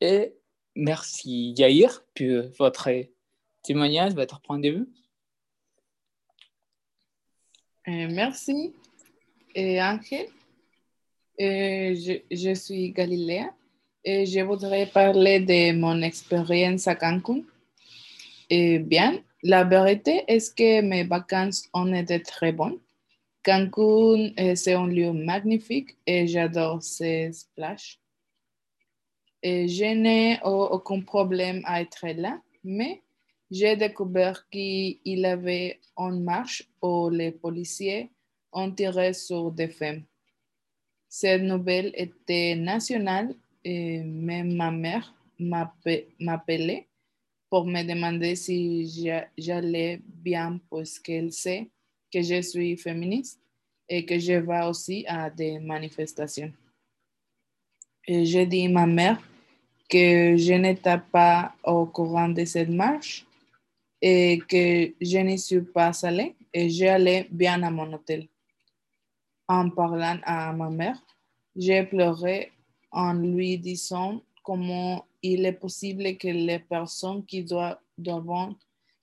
Et 0.00 0.34
merci 0.74 1.54
Yair 1.56 2.04
pour 2.14 2.42
votre 2.58 2.90
témoignage, 3.62 4.12
votre 4.14 4.40
point 4.40 4.58
de 4.58 4.68
vue. 4.68 4.88
Euh, 7.88 8.08
merci, 8.10 8.72
et 9.54 9.82
Angel. 9.82 10.26
Euh, 11.40 11.94
je, 11.94 12.20
je 12.30 12.54
suis 12.54 12.92
Galilea 12.92 13.50
et 14.04 14.26
je 14.26 14.40
voudrais 14.40 14.86
parler 14.86 15.40
de 15.40 15.72
mon 15.76 16.00
expérience 16.02 16.86
à 16.86 16.94
Cancun. 16.94 17.42
Eh 18.50 18.78
bien, 18.78 19.18
la 19.42 19.64
vérité 19.64 20.24
est 20.28 20.54
que 20.54 20.80
mes 20.82 21.04
vacances 21.04 21.68
ont 21.72 21.92
été 21.92 22.22
très 22.22 22.52
bonnes. 22.52 22.78
Cancun, 23.42 24.30
c'est 24.54 24.74
un 24.74 24.86
lieu 24.86 25.12
magnifique 25.12 25.96
et 26.06 26.28
j'adore 26.28 26.82
ces 26.82 27.30
plages. 27.56 27.98
Et 29.42 29.66
je 29.66 29.86
n'ai 29.86 30.38
au- 30.44 30.68
aucun 30.76 31.00
problème 31.00 31.62
à 31.64 31.80
être 31.80 32.06
là, 32.14 32.40
mais 32.62 33.02
j'ai 33.52 33.76
découvert 33.76 34.48
qu'il 34.48 34.98
y 35.04 35.26
avait 35.26 35.78
une 35.98 36.24
marche 36.24 36.62
où 36.80 37.10
les 37.10 37.32
policiers 37.32 38.10
ont 38.50 38.70
tiré 38.70 39.12
sur 39.12 39.50
des 39.52 39.68
femmes. 39.68 40.04
Cette 41.06 41.42
nouvelle 41.42 41.92
était 41.94 42.54
nationale 42.56 43.34
et 43.62 44.02
même 44.02 44.54
ma 44.56 44.70
mère 44.70 45.14
m'appe- 45.38 46.06
m'appelait 46.18 46.88
pour 47.50 47.66
me 47.66 47.82
demander 47.82 48.34
si 48.36 48.88
j'a- 48.88 49.28
j'allais 49.36 50.00
bien 50.02 50.58
parce 50.70 50.98
qu'elle 50.98 51.30
sait 51.30 51.68
que 52.10 52.22
je 52.22 52.40
suis 52.40 52.78
féministe 52.78 53.38
et 53.86 54.06
que 54.06 54.18
je 54.18 54.32
vais 54.32 54.64
aussi 54.64 55.04
à 55.06 55.28
des 55.28 55.58
manifestations. 55.58 56.52
J'ai 58.08 58.46
dit 58.46 58.64
à 58.64 58.70
ma 58.70 58.86
mère 58.86 59.20
que 59.90 60.38
je 60.38 60.54
n'étais 60.54 60.98
pas 61.12 61.54
au 61.62 61.84
courant 61.84 62.30
de 62.30 62.46
cette 62.46 62.70
marche 62.70 63.26
et 64.04 64.40
que 64.48 64.92
je 65.00 65.18
n'y 65.18 65.38
suis 65.38 65.62
pas 65.62 65.92
allée 66.04 66.34
et 66.52 66.68
j'allais 66.68 67.28
bien 67.30 67.62
à 67.62 67.70
mon 67.70 67.92
hôtel. 67.92 68.26
En 69.46 69.70
parlant 69.70 70.18
à 70.24 70.52
ma 70.52 70.68
mère, 70.70 71.00
j'ai 71.54 71.84
pleuré 71.84 72.50
en 72.90 73.14
lui 73.14 73.58
disant 73.58 74.20
comment 74.42 75.06
il 75.22 75.46
est 75.46 75.52
possible 75.52 76.16
que 76.16 76.26
les 76.28 76.58
personnes 76.58 77.24
qui 77.24 77.44
doivent, 77.44 77.78
doivent 77.96 78.54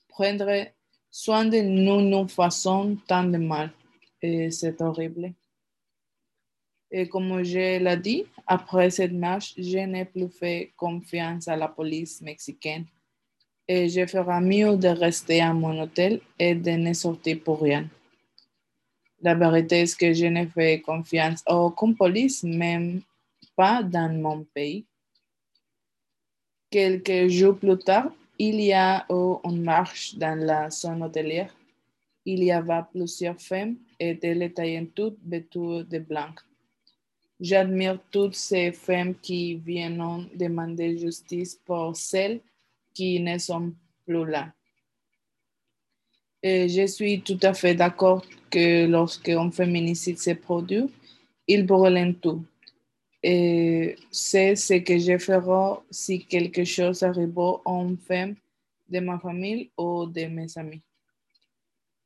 prendre 0.10 0.68
soin 1.10 1.46
de 1.46 1.62
nous 1.62 2.02
nous 2.02 2.28
fassent 2.28 2.68
tant 3.08 3.24
de 3.24 3.38
mal. 3.38 3.72
Et 4.22 4.52
c'est 4.52 4.82
horrible. 4.82 5.34
Et 6.92 7.08
comme 7.08 7.42
je 7.44 7.80
l'ai 7.80 7.98
dit, 7.98 8.26
après 8.46 8.90
cette 8.90 9.14
marche, 9.14 9.54
je 9.58 9.78
n'ai 9.78 10.06
plus 10.06 10.30
fait 10.30 10.74
confiance 10.76 11.48
à 11.48 11.56
la 11.56 11.70
police 11.70 12.22
mexicaine. 12.22 12.86
Et 13.71 13.88
je 13.88 14.08
ferai 14.08 14.41
mieux 14.41 14.75
de 14.77 14.88
rester 14.88 15.41
à 15.41 15.53
mon 15.53 15.79
hôtel 15.79 16.21
et 16.39 16.55
de 16.55 16.71
ne 16.71 16.91
sortir 16.91 17.39
pour 17.43 17.62
rien. 17.62 17.88
La 19.21 19.36
vérité 19.36 19.82
est 19.82 19.95
que 19.95 20.12
je 20.12 20.25
n'ai 20.25 20.47
fait 20.47 20.82
confiance 20.82 21.43
à 21.45 21.55
aucune 21.55 21.95
police, 21.95 22.41
même 22.43 23.01
pas 23.55 23.84
dans 23.84 24.12
mon 24.12 24.43
pays. 24.43 24.86
Quelques 26.71 27.27
jours 27.27 27.60
plus 27.60 27.77
tard, 27.77 28.12
il 28.39 28.60
y 28.60 28.73
a 28.73 29.05
eu 29.08 29.36
une 29.43 29.62
marche 29.62 30.15
dans 30.15 30.39
la 30.39 30.71
zone 30.71 31.03
hôtelière. 31.03 31.55
Il 32.25 32.43
y 32.43 32.51
avait 32.51 32.82
plusieurs 32.91 33.39
femmes 33.39 33.75
et 33.99 34.17
elles 34.19 34.41
étaient 34.41 34.89
toutes 34.95 35.19
vêtues 35.23 35.84
de 35.84 35.99
blanc. 35.99 36.34
J'admire 37.39 37.99
toutes 38.10 38.36
ces 38.36 38.71
femmes 38.71 39.13
qui 39.13 39.55
viennent 39.55 40.27
demander 40.34 40.97
justice 40.97 41.55
pour 41.63 41.95
celles 41.95 42.41
qui 42.93 43.19
ne 43.19 43.38
sont 43.38 43.73
plus 44.06 44.25
là. 44.25 44.54
Je 46.43 46.86
suis 46.88 47.21
tout 47.21 47.39
à 47.41 47.54
fait 47.54 47.75
d'accord 47.75 48.23
que 48.49 48.86
lorsqu'un 48.88 49.52
féminicide 49.52 50.19
se 50.19 50.32
produit, 50.32 50.86
il 51.47 51.65
brûle 51.65 52.15
tout. 52.21 52.45
Et 53.21 53.97
c'est 54.12 54.56
ce 54.56 54.75
que 54.75 54.97
je 54.97 55.17
ferai 55.17 55.80
si 55.91 56.25
quelque 56.25 56.63
chose 56.63 57.04
arrive 57.04 57.38
à 57.38 57.71
une 57.71 57.97
femme 57.97 58.36
de 58.88 58.99
ma 58.99 59.19
famille 59.19 59.69
ou 59.78 60.06
de 60.06 60.25
mes 60.25 60.58
amis. 60.58 60.82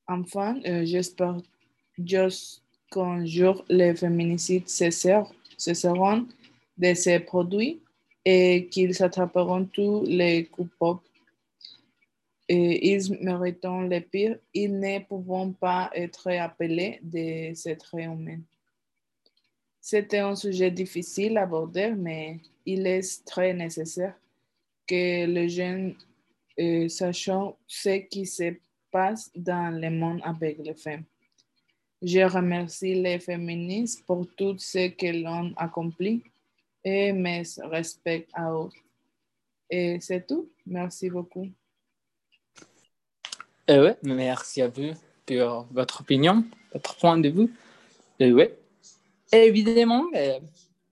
Enfin, 0.08 0.60
euh, 0.65 0.84
j'espère 0.86 1.38
juste 1.98 2.63
qu'un 2.91 3.26
jour 3.26 3.63
les 3.69 3.96
féminicides 3.96 4.67
cesseront 4.67 6.28
de 6.78 6.93
se 6.93 7.19
produire 7.19 7.78
et 8.26 8.68
qu'ils 8.68 9.02
attraperont 9.04 9.66
tous 9.66 10.04
les 10.06 10.46
coupables. 10.46 11.00
Et 12.48 12.94
ils 12.94 13.18
méritent 13.22 13.64
le 13.64 14.00
pire. 14.00 14.38
Ils 14.54 14.78
ne 14.80 15.00
pourront 15.00 15.54
pas 15.54 15.90
être 15.94 16.30
appelés 16.32 17.00
des 17.02 17.54
êtres 17.66 17.96
humains. 17.96 18.42
C'était 19.80 20.20
un 20.20 20.36
sujet 20.36 20.72
difficile 20.72 21.38
à 21.38 21.44
aborder, 21.44 21.92
mais 21.92 22.40
il 22.66 22.88
est 22.88 23.26
très 23.26 23.54
nécessaire 23.54 24.16
que 24.88 25.26
les 25.26 25.50
jeunes 25.50 25.96
euh, 26.60 26.88
sachent 26.88 27.30
ce 27.68 27.98
qui 28.08 28.26
se 28.26 28.54
passe 28.92 29.32
dans 29.36 29.78
le 29.78 29.90
monde 29.90 30.22
avec 30.24 30.58
les 30.60 30.76
femmes. 30.76 31.04
Je 32.02 32.20
remercie 32.20 32.96
les 32.96 33.20
féministes 33.20 34.06
pour 34.06 34.28
tout 34.36 34.58
ce 34.58 34.88
qu'elles 34.90 35.26
ont 35.26 35.54
accompli 35.56 36.24
et 36.84 37.13
mes 37.13 37.43
respects 37.63 38.28
à 38.34 38.52
eux. 38.52 38.69
Et 39.69 40.00
c'est 40.02 40.28
tout. 40.28 40.52
Merci 40.65 41.10
beaucoup. 41.10 41.48
Euh, 43.69 43.86
ouais, 43.86 43.98
merci 44.04 44.62
à 44.62 44.67
vous 44.67 44.91
pour 45.26 45.67
votre 45.72 46.02
opinion, 46.02 46.43
votre 46.74 46.96
point 46.98 47.17
de 47.17 47.30
vue. 47.30 47.54
Euh, 48.22 48.32
ouais. 48.32 48.58
Évidemment, 49.32 50.06
euh, 50.15 50.39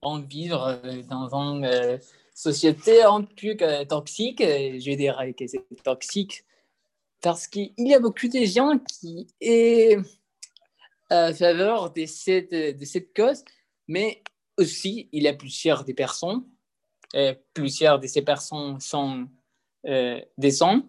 on 0.00 0.18
vit 0.18 0.48
dans 0.48 1.34
une 1.34 1.64
euh, 1.64 1.98
société 2.34 3.02
un 3.02 3.22
peu 3.22 3.56
toxique. 3.88 4.40
Je 4.40 4.96
dirais 4.96 5.32
que 5.34 5.46
c'est 5.46 5.64
toxique 5.84 6.44
parce 7.20 7.46
qu'il 7.46 7.72
y 7.78 7.94
a 7.94 8.00
beaucoup 8.00 8.26
de 8.26 8.44
gens 8.44 8.78
qui 8.78 9.28
est 9.40 9.98
à 11.08 11.32
faveur 11.32 11.92
de 11.92 12.06
cette, 12.06 12.52
de 12.52 12.84
cette 12.84 13.14
cause, 13.14 13.44
mais 13.86 14.22
aussi 14.62 15.08
il 15.12 15.22
y 15.24 15.28
a 15.28 15.34
plusieurs 15.34 15.84
des 15.84 15.94
personnes, 15.94 16.44
euh, 17.14 17.34
plusieurs 17.52 17.98
de 17.98 18.06
ces 18.06 18.22
personnes 18.22 18.80
sont 18.80 19.28
euh, 19.86 20.20
des 20.38 20.62
hommes, 20.62 20.88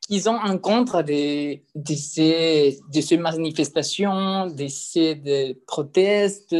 qui 0.00 0.26
ont 0.26 0.36
en 0.36 0.58
contre 0.58 1.02
de, 1.02 1.94
ces, 1.94 2.80
de 2.92 3.00
ces 3.00 3.18
manifestations, 3.18 4.46
de 4.46 4.66
ces 4.68 5.14
de 5.16 5.52
protestes. 5.66 6.56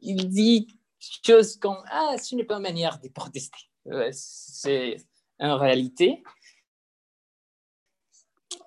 Il 0.00 0.28
dit 0.30 0.66
choses 1.26 1.56
comme 1.56 1.82
Ah, 1.90 2.16
ce 2.16 2.34
n'est 2.34 2.44
pas 2.44 2.56
une 2.56 2.62
manière 2.62 2.98
de 3.00 3.08
protester. 3.08 3.58
c'est 4.12 4.96
en 5.38 5.58
réalité. 5.58 6.22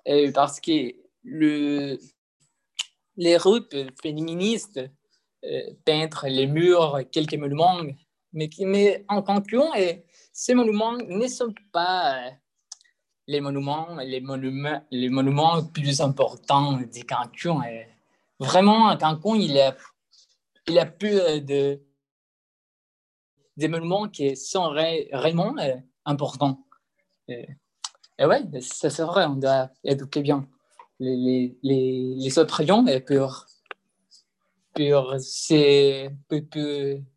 Euh, 0.06 0.30
parce 0.32 0.60
que 0.60 0.94
le, 1.24 1.98
les 3.16 3.36
routes 3.36 3.76
féministes 4.00 4.80
euh, 5.44 5.62
peintre 5.84 6.26
les 6.28 6.46
murs, 6.46 7.00
quelques 7.12 7.34
monuments, 7.34 7.80
mais, 8.32 8.50
mais 8.60 9.04
en 9.08 9.22
Cancun, 9.22 9.72
et 9.76 10.04
ces 10.32 10.54
monuments 10.54 10.96
ne 10.96 11.26
sont 11.28 11.54
pas 11.72 12.16
euh, 12.16 12.30
les 13.26 13.40
monuments, 13.40 13.96
les 14.02 14.20
monuments, 14.20 14.82
les 14.90 15.08
monuments 15.08 15.64
plus 15.64 16.00
importants 16.00 16.72
de 16.72 17.02
Cancun. 17.04 17.60
Vraiment, 18.38 18.96
Cancun, 18.96 19.36
il 19.36 19.58
a, 19.58 19.76
il 20.66 20.78
a 20.78 20.86
plus 20.86 21.40
de 21.42 21.80
des 23.56 23.66
monuments 23.66 24.08
qui 24.08 24.36
sont 24.36 24.72
vraiment 25.12 25.56
importants. 26.04 26.64
Et, 27.26 27.48
et 28.18 28.24
ouais, 28.24 28.42
ça 28.60 28.88
c'est 28.88 29.02
vrai, 29.02 29.24
on 29.24 29.34
doit 29.34 29.68
éduquer 29.82 30.22
bien 30.22 30.48
les, 31.00 31.58
les, 31.62 32.14
les 32.16 32.38
autres 32.38 32.64
gens 32.64 32.84
pour, 33.04 33.46
pour, 34.78 35.16
pour, 36.28 36.40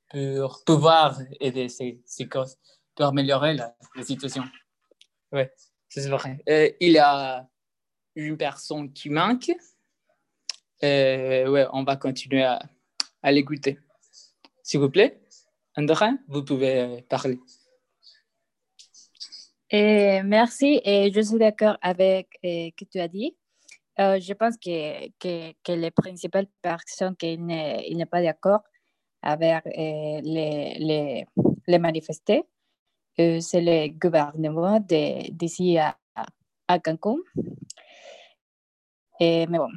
pour 0.10 0.64
pouvoir 0.66 1.20
aider 1.40 1.70
ces, 1.70 2.02
ces 2.06 2.28
causes, 2.28 2.58
pour 2.96 3.06
améliorer 3.06 3.54
la, 3.54 3.76
la 3.96 4.04
situation. 4.04 4.44
Oui, 5.32 5.44
c'est 5.88 6.10
vrai. 6.10 6.42
Euh, 6.50 6.70
il 6.80 6.94
y 6.94 6.98
a 6.98 7.48
une 8.16 8.38
personne 8.38 8.92
qui 8.92 9.10
manque. 9.10 9.52
Euh, 10.84 11.48
ouais, 11.48 11.68
on 11.72 11.84
va 11.84 11.96
continuer 11.96 12.44
à, 12.44 12.60
à 13.22 13.32
l'écouter. 13.32 13.78
S'il 14.64 14.80
vous 14.80 14.90
plaît, 14.90 15.22
André, 15.78 16.08
vous 16.28 16.44
pouvez 16.44 17.06
parler. 17.08 17.40
Et 19.70 20.22
merci, 20.24 20.82
et 20.84 21.12
je 21.14 21.22
suis 21.22 21.38
d'accord 21.38 21.78
avec 21.82 22.28
ce 22.44 22.72
que 22.72 22.86
tu 22.86 23.00
as 23.00 23.08
dit. 23.08 23.38
Euh, 24.02 24.20
je 24.20 24.34
pense 24.34 24.58
que, 24.58 25.72
les 25.76 25.92
principales 25.92 26.48
personnes 26.62 27.16
qui 27.16 27.38
n'est 27.38 28.06
pas 28.10 28.22
d'accord 28.24 28.62
avec 29.22 29.66
euh, 29.68 30.22
les, 30.24 31.26
les, 31.68 31.80
manifestés, 31.80 32.44
euh, 33.20 33.40
c'est 33.40 33.62
le 33.62 33.90
gouvernement 34.00 34.80
d'ici 34.80 35.78
à, 35.78 35.96
à 36.68 36.80
Cancun. 36.80 37.18
Mais 39.20 39.46
bon, 39.46 39.70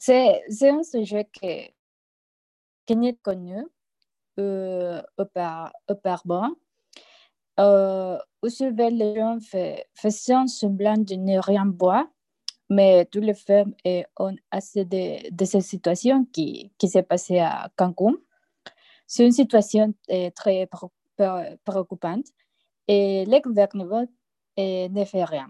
c'est 0.00 0.68
un 0.68 0.82
sujet 0.82 1.28
qui 1.32 2.96
n'est 2.96 3.14
connu 3.14 3.64
auparavant. 5.88 6.50
Euh, 7.60 8.18
où 8.42 8.48
les 8.48 9.14
gens 9.14 9.38
faisaient 9.94 10.46
semblant 10.46 10.96
de 10.96 11.14
ne 11.14 11.38
rien 11.38 11.66
boire 11.66 12.06
mais 12.72 13.04
toutes 13.06 13.24
les 13.24 13.34
femmes 13.34 13.74
ont 14.18 14.36
assez 14.50 14.84
de, 14.84 15.44
cette 15.44 15.62
situation 15.62 16.24
qui, 16.32 16.72
s'est 16.82 17.02
passée 17.02 17.38
à 17.38 17.70
Cancun. 17.76 18.14
C'est 19.06 19.24
une 19.26 19.32
situation 19.32 19.92
euh, 20.10 20.30
très 20.30 20.68
préoccupante 21.64 22.26
et 22.88 23.24
le 23.26 23.40
gouvernement 23.40 24.06
euh, 24.58 24.88
ne 24.88 25.04
fait 25.04 25.24
rien. 25.24 25.48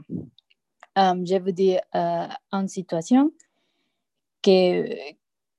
Um, 0.95 1.27
je 1.27 1.37
vous 1.37 1.53
dis 1.53 1.77
une 1.95 2.69
situation 2.69 3.31
que, 4.43 5.13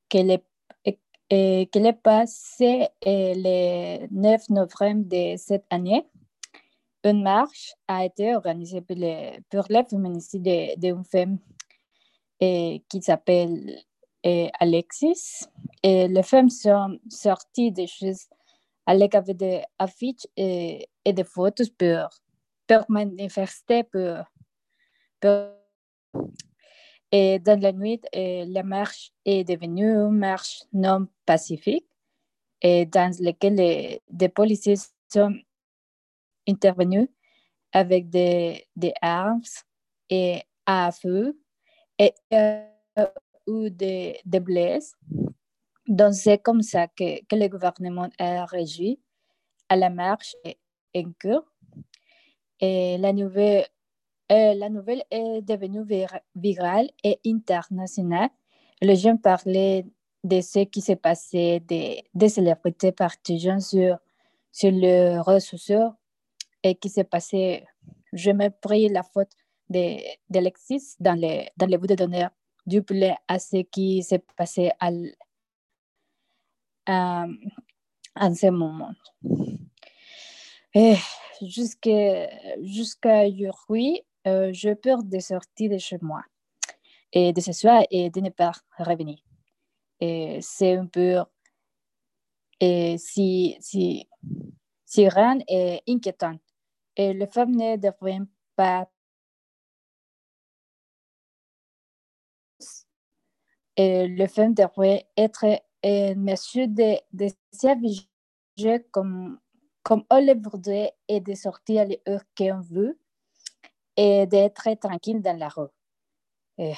que 0.09 0.17
les 0.17 0.43
que 1.29 1.79
est 1.79 1.93
passé 1.93 2.87
le 3.03 4.05
9 4.11 4.49
novembre 4.49 5.05
de 5.05 5.35
cette 5.37 5.65
année 5.71 6.05
une 7.03 7.23
marche 7.23 7.73
a 7.87 8.05
été 8.05 8.35
organisée 8.35 8.81
pour, 8.81 8.97
pour 9.49 9.65
le 9.69 9.83
féminicide 9.83 10.73
d'une 10.77 11.03
femme 11.03 11.37
qui 12.39 13.01
s'appelle 13.01 13.79
Alexis. 14.59 15.45
Et 15.81 16.07
les 16.07 16.23
femmes 16.23 16.49
sont 16.49 16.97
sorties 17.09 17.71
des 17.71 17.87
choses 17.87 18.27
avec 18.85 19.15
des 19.35 19.61
affiches 19.79 20.27
et, 20.35 20.87
et 21.05 21.13
des 21.13 21.23
photos 21.23 21.69
pour, 21.69 22.09
pour 22.67 22.85
manifester. 22.89 23.83
Pour, 23.83 24.25
et 27.11 27.39
dans 27.39 27.59
la 27.61 27.71
nuit, 27.71 28.01
la 28.13 28.63
marche 28.63 29.11
est 29.25 29.43
devenue 29.43 29.93
une 29.93 30.17
marche 30.17 30.63
non 30.73 31.07
pacifique 31.25 31.85
et 32.61 32.85
dans 32.85 33.13
laquelle 33.19 33.55
les, 33.55 34.01
des 34.09 34.29
policiers 34.29 34.77
sont 35.09 35.35
intervenu 36.47 37.09
avec 37.71 38.09
des, 38.09 38.65
des 38.75 38.93
armes 39.01 39.41
et 40.09 40.43
à 40.65 40.91
feu 40.91 41.37
et, 41.99 42.13
euh, 42.33 42.65
ou 43.47 43.69
des, 43.69 44.19
des 44.25 44.39
blesses. 44.39 44.93
Donc, 45.87 46.13
c'est 46.13 46.37
comme 46.37 46.61
ça 46.61 46.87
que, 46.87 47.23
que, 47.25 47.35
le 47.35 47.47
gouvernement 47.47 48.09
a 48.19 48.45
régi 48.45 48.99
à 49.67 49.75
la 49.75 49.89
marche 49.89 50.35
en 50.95 51.11
cours. 51.21 51.43
Et 52.59 52.97
la 52.99 53.11
nouvelle, 53.11 53.65
euh, 54.31 54.53
la 54.53 54.69
nouvelle 54.69 55.03
est 55.11 55.41
devenue 55.41 55.83
virale 56.35 56.89
et 57.03 57.19
internationale. 57.25 58.29
Les 58.81 58.95
gens 58.95 59.17
parlaient 59.17 59.85
de 60.23 60.39
ce 60.39 60.59
qui 60.59 60.79
s'est 60.79 60.95
passé, 60.95 61.59
des, 61.59 62.03
des 62.13 62.29
célébrités 62.29 62.93
partageant 62.93 63.59
sur, 63.59 63.97
sur 64.51 64.71
les 64.71 65.19
réseaux 65.19 65.57
et 66.63 66.75
qui 66.75 66.89
s'est 66.89 67.03
passé, 67.03 67.65
je 68.13 68.31
me 68.31 68.49
pris 68.49 68.89
la 68.89 69.03
faute 69.03 69.31
d'Alexis 69.69 70.95
dans 70.99 71.19
les, 71.19 71.49
dans 71.57 71.65
les 71.65 71.77
bouts 71.77 71.87
de 71.87 71.95
données 71.95 72.27
du 72.65 72.81
poulet 72.81 73.15
à 73.27 73.39
ce 73.39 73.57
qui 73.63 74.01
s'est 74.03 74.23
passé 74.37 74.71
à, 74.79 74.89
à, 76.85 77.25
en 78.15 78.35
ce 78.35 78.47
moment. 78.47 78.93
Jusqu'à 81.41 82.29
jusqu'à 82.61 83.27
aujourd'hui, 83.27 84.01
euh, 84.27 84.51
je 84.53 84.73
peur 84.73 85.03
de 85.03 85.19
sortir 85.19 85.71
de 85.71 85.77
chez 85.77 85.97
moi 86.01 86.23
et 87.11 87.33
de 87.33 87.41
ce 87.41 87.51
soir 87.51 87.83
et 87.91 88.09
de 88.09 88.21
ne 88.21 88.29
pas 88.29 88.53
revenir. 88.79 89.19
Et 89.99 90.39
c'est 90.41 90.77
un 90.77 90.87
peu 90.87 91.23
Et 92.59 92.97
si, 92.97 93.57
si, 93.59 94.07
si 94.85 95.09
rien 95.09 95.39
est 95.47 95.81
inquiétant, 95.87 96.37
et 96.95 97.13
les 97.13 97.27
femmes 97.27 97.55
ne 97.55 97.75
devraient 97.77 98.19
pas 98.55 98.87
et 103.75 104.07
les 104.07 104.27
femmes 104.27 104.53
devraient 104.53 105.07
être 105.17 105.45
en 105.83 106.15
mesure 106.15 106.67
de, 106.67 106.97
de 107.11 107.27
s'aviser 107.51 108.07
comme, 108.91 109.39
comme 109.81 110.03
on 110.09 110.25
le 110.25 110.39
voudrait 110.39 110.93
et 111.07 111.19
de 111.19 111.33
sortir 111.33 111.81
à 111.81 111.85
l'heure 111.85 112.23
qu'on 112.37 112.61
veut 112.61 112.99
et 113.97 114.25
d'être 114.27 114.73
tranquille 114.79 115.21
dans 115.21 115.37
la 115.37 115.49
rue. 115.49 115.67
Et, 116.57 116.73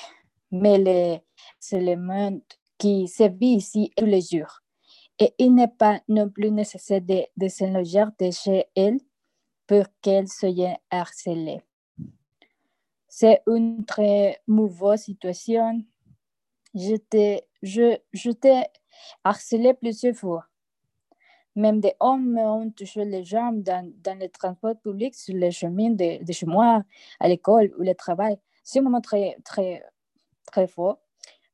mais 0.52 1.24
c'est 1.60 1.82
le 1.82 1.98
monde 1.98 2.42
qui 2.78 3.08
se 3.08 3.24
vit 3.24 3.56
ici 3.58 3.92
tous 3.96 4.06
les 4.06 4.22
jours. 4.22 4.62
Et 5.20 5.34
il 5.38 5.54
n'est 5.56 5.70
pas 5.70 6.02
non 6.10 6.30
plus 6.30 6.52
nécessaire 6.52 7.02
de, 7.02 7.24
de 7.38 7.48
se 7.48 7.66
loger 7.66 8.06
de 8.20 8.32
chez 8.32 8.66
elle 8.76 9.00
pour 9.68 9.86
qu'elle 10.02 10.28
soit 10.28 10.80
harcelée. 10.90 11.62
C'est 13.08 13.42
une 13.48 13.86
très 13.86 14.42
mauvaise 14.48 15.04
situation. 15.04 15.84
J'étais 16.74 17.48
je, 17.62 17.98
je 18.14 18.32
harcelé 19.24 19.74
plusieurs 19.74 20.16
fois. 20.16 20.46
Même 21.56 21.80
des 21.80 21.94
hommes 22.00 22.34
m'ont 22.34 22.70
touché 22.72 23.06
les 23.06 23.24
jambes 23.24 23.64
dans, 23.64 23.90
dans 24.04 24.20
le 24.20 24.28
transport 24.30 24.76
public 24.76 25.16
sur 25.16 25.36
les 25.36 25.52
chemins 25.52 25.92
de, 25.92 26.32
chez 26.32 26.46
moi, 26.46 26.84
à 27.20 27.28
l'école 27.28 27.74
ou 27.78 27.84
le 27.84 27.96
travail. 27.96 28.38
C'est 28.64 28.80
un 28.80 28.82
moment 28.82 29.02
très, 29.02 29.38
très, 29.46 29.84
très 30.52 30.68
fort 30.68 31.00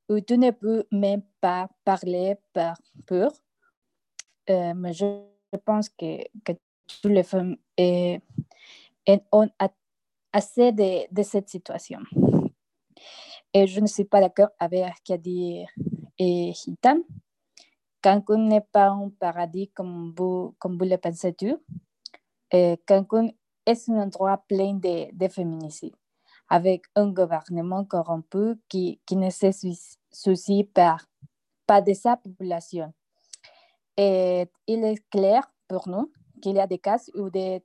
où 0.09 0.19
tu 0.19 0.37
ne 0.37 0.51
peux 0.51 0.85
même 0.91 1.21
pas 1.39 1.69
parler 1.85 2.35
par 2.51 2.81
peur. 3.05 3.31
Euh, 4.49 4.73
mais 4.75 4.93
je 4.93 5.05
pense 5.63 5.87
que, 5.89 6.17
les 7.03 7.23
femmes 7.23 7.57
et, 7.77 8.19
ont 9.31 9.49
assez 10.31 10.71
de, 10.71 11.23
cette 11.23 11.49
situation. 11.49 11.99
Et 13.53 13.67
je 13.67 13.79
ne 13.81 13.87
suis 13.87 14.05
pas 14.05 14.21
d'accord 14.21 14.49
avec 14.59 14.85
ce 14.97 15.03
qu'a 15.03 15.17
dit 15.17 15.65
et 16.17 16.53
Hitam. 16.65 17.03
Cancun 18.01 18.37
n'est 18.37 18.61
pas 18.61 18.89
un 18.89 19.09
paradis 19.09 19.69
comme 19.69 20.13
vous, 20.17 20.55
comme 20.57 20.77
vous 20.77 20.85
le 20.85 20.97
pensez 20.97 21.33
tu. 21.33 21.55
Cancun 22.87 23.29
est 23.65 23.89
un 23.89 24.03
endroit 24.03 24.43
plein 24.47 24.73
de, 24.73 25.13
de 25.13 25.27
féminicides, 25.27 25.95
avec 26.49 26.85
un 26.95 27.09
gouvernement 27.09 27.85
corrompu 27.85 28.59
qui, 28.67 28.99
qui 29.05 29.15
ne 29.15 29.29
se 29.29 29.51
soucie 30.11 30.63
pas, 30.63 30.97
pas 31.67 31.81
de 31.81 31.93
sa 31.93 32.17
population. 32.17 32.93
Et 33.97 34.47
il 34.67 34.83
est 34.83 35.09
clair 35.09 35.43
pour 35.67 35.87
nous 35.87 36.11
qu'il 36.41 36.55
y 36.55 36.59
a 36.59 36.67
des 36.67 36.79
cas 36.79 36.99
où 37.15 37.29
des 37.29 37.63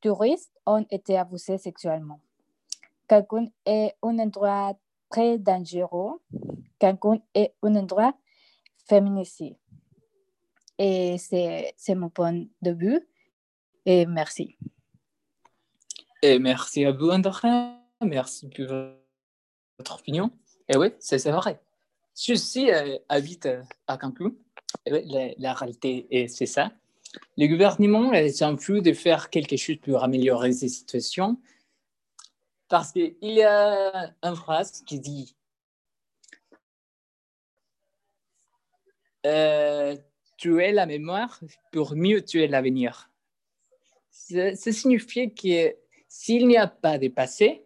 touristes 0.00 0.52
ont 0.66 0.86
été 0.90 1.18
abusés 1.18 1.58
sexuellement. 1.58 2.20
Cancun 3.08 3.46
est 3.66 3.94
un 4.02 4.18
endroit 4.18 4.74
très 5.10 5.38
dangereux. 5.38 6.20
Cancun 6.78 7.20
est 7.34 7.54
un 7.62 7.74
endroit 7.76 8.14
féminicide. 8.88 9.56
Et 10.78 11.16
c'est 11.18 11.94
mon 11.94 12.08
point 12.08 12.44
de 12.62 12.70
vue. 12.72 13.00
Et 13.84 14.06
merci. 14.06 14.56
Et 16.22 16.38
merci 16.38 16.84
à 16.84 16.92
vous, 16.92 17.10
André. 17.10 17.48
Merci 18.00 18.48
pour 18.48 18.66
votre 19.78 19.98
opinion. 19.98 20.30
Et 20.68 20.76
oui, 20.76 20.88
c'est 20.98 21.30
vrai. 21.30 21.60
Je 22.16 22.32
aussi 22.32 22.70
euh, 22.70 22.98
habite 23.08 23.48
à 23.86 23.96
Cancun. 23.96 24.32
La, 24.86 25.28
la 25.36 25.52
réalité, 25.54 26.26
c'est 26.28 26.46
ça. 26.46 26.72
Le 27.36 27.46
gouvernement 27.46 28.12
s'en 28.30 28.56
fout 28.56 28.82
de 28.82 28.92
faire 28.92 29.30
quelque 29.30 29.56
chose 29.56 29.76
pour 29.82 30.02
améliorer 30.02 30.52
ces 30.52 30.68
situations 30.68 31.38
parce 32.72 32.90
qu'il 32.90 33.14
y 33.20 33.42
a 33.42 34.14
une 34.22 34.34
phrase 34.34 34.82
qui 34.86 34.98
dit 34.98 35.36
euh, 39.26 39.94
tuer 40.38 40.72
la 40.72 40.86
mémoire 40.86 41.38
pour 41.70 41.94
mieux 41.94 42.24
tuer 42.24 42.48
l'avenir. 42.48 43.10
Ça, 44.10 44.54
signifie 44.54 45.34
que 45.34 45.76
s'il 46.08 46.48
n'y 46.48 46.56
a 46.56 46.66
pas 46.66 46.96
de 46.96 47.08
passé, 47.08 47.62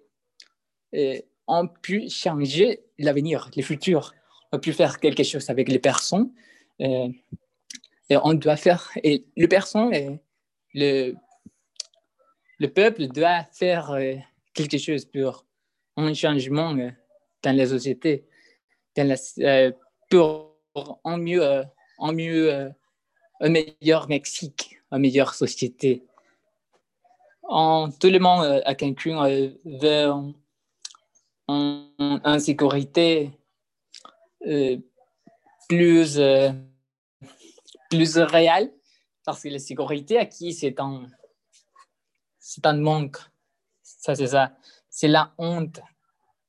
euh, 0.96 1.20
on 1.46 1.68
peut 1.68 2.08
changer 2.08 2.80
l'avenir, 2.98 3.48
le 3.56 3.62
futur. 3.62 4.12
On 4.50 4.58
peut 4.58 4.72
faire 4.72 4.98
quelque 4.98 5.22
chose 5.22 5.48
avec 5.50 5.68
les 5.68 5.78
personnes. 5.78 6.32
Euh, 6.80 7.08
et 8.08 8.16
on 8.22 8.34
doit 8.34 8.56
faire, 8.56 8.90
et 9.02 9.24
le 9.36 9.46
personne, 9.48 10.18
le, 10.74 11.14
le 12.58 12.68
peuple 12.68 13.08
doit 13.08 13.44
faire 13.52 13.90
euh, 13.92 14.14
quelque 14.54 14.78
chose 14.78 15.04
pour 15.04 15.44
un 15.96 16.14
changement 16.14 16.74
euh, 16.76 16.90
dans 17.42 17.56
la 17.56 17.66
société, 17.66 18.26
dans 18.96 19.06
la, 19.06 19.16
euh, 19.40 19.72
pour 20.10 20.56
un 21.04 21.18
mieux, 21.18 21.64
en 21.98 22.12
mieux, 22.12 22.72
un 23.40 23.48
meilleur 23.48 24.08
Mexique, 24.08 24.78
une 24.92 24.98
meilleure 24.98 25.34
société. 25.34 26.04
En, 27.42 27.90
tout 27.90 28.08
le 28.08 28.18
monde 28.18 28.62
à 28.64 28.74
Cancun 28.74 29.28
veut 29.64 30.10
une 31.48 32.38
sécurité 32.38 33.30
plus 35.68 36.18
plus 37.90 38.18
réel 38.18 38.72
parce 39.24 39.42
que 39.42 39.48
la 39.48 39.58
sécurité 39.58 40.28
qui 40.28 40.52
c'est 40.52 40.78
un, 40.80 41.06
c'est 42.38 42.64
un 42.64 42.74
manque. 42.74 43.18
Ça, 43.82 44.14
c'est 44.14 44.28
ça. 44.28 44.56
C'est 44.88 45.08
la 45.08 45.34
honte. 45.36 45.80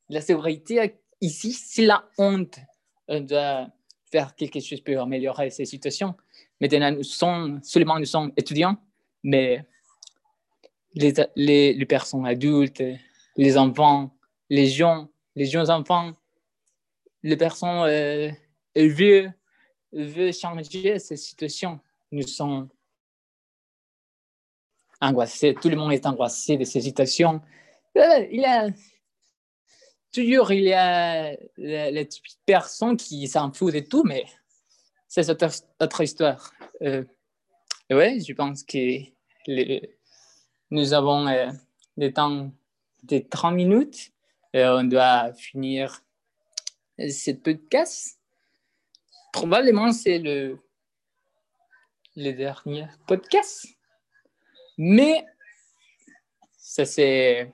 La 0.10 0.22
sécurité 0.22 0.96
ici, 1.22 1.54
c'est 1.54 1.86
la 1.86 2.08
honte. 2.18 2.60
On 3.08 3.22
doit 3.22 3.68
faire 4.12 4.36
quelque 4.36 4.60
chose 4.60 4.82
pour 4.82 5.02
améliorer 5.02 5.50
ces 5.50 5.66
situations. 5.66 6.16
Maintenant, 6.62 6.92
nous 6.92 7.04
sommes, 7.04 7.60
seulement 7.64 8.00
nous 8.00 8.06
sommes 8.06 8.32
étudiants, 8.38 8.78
mais 9.24 9.66
les, 10.94 11.14
les, 11.36 11.74
les 11.74 11.86
personnes 11.86 12.26
adultes, 12.26 12.84
les 13.36 13.58
enfants, 13.58 14.12
les 14.50 14.68
jeunes, 14.68 15.08
les 15.36 15.46
jeunes 15.46 15.70
enfants, 15.70 16.14
les 17.24 17.38
personnes 17.38 17.86
euh, 17.88 18.32
vieux, 18.76 19.32
veut 19.92 20.32
changer 20.32 21.00
cette 21.00 21.18
situation. 21.18 21.80
Nous 22.12 22.28
sommes 22.28 22.70
angoissés, 25.02 25.56
tout 25.60 25.70
le 25.70 25.76
monde 25.76 25.94
est 25.94 26.06
angoissé 26.06 26.58
de 26.58 26.64
cette 26.64 26.84
situation. 26.84 27.42
Euh, 27.98 28.26
il 28.32 28.42
y 28.42 28.46
a 28.46 28.70
toujours 30.12 30.52
il 30.52 30.64
y 30.64 30.74
a 30.74 31.36
les, 31.58 32.10
personnes 32.46 32.98
qui 32.98 33.28
s'en 33.28 33.52
foutent 33.52 33.74
de 33.74 33.80
tout, 33.80 34.04
mais 34.04 34.26
c'est 35.08 35.30
autre, 35.30 35.50
autre 35.80 36.02
histoire. 36.02 36.52
Euh, 36.82 37.04
oui, 37.90 38.24
je 38.24 38.34
pense 38.34 38.64
que 38.64 39.00
nous 40.70 40.94
avons 40.94 41.28
euh, 41.28 41.52
des 41.96 42.14
temps 42.14 42.52
de 43.04 43.20
30 43.20 43.56
minutes 43.56 44.12
et 44.54 44.66
on 44.66 44.84
doit 44.84 45.34
finir 45.34 46.02
ce 47.00 47.32
podcast 47.32 48.17
probablement 49.32 49.92
c'est 49.92 50.20
le, 50.20 50.60
le 52.16 52.32
dernier 52.32 52.88
podcast. 53.08 53.68
Mais 54.78 55.26
ça, 56.58 56.86
c'est, 56.86 57.54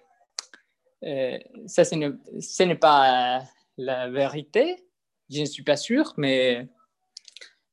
euh, 1.03 1.37
ça 1.67 1.85
ce 1.85 2.63
n'est 2.63 2.75
pas 2.75 3.43
la 3.77 4.09
vérité. 4.09 4.85
Je 5.29 5.41
ne 5.41 5.45
suis 5.45 5.63
pas 5.63 5.77
sûr, 5.77 6.13
mais 6.17 6.67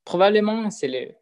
probablement 0.05 0.71
c'est 0.71 0.89
le, 0.89 1.15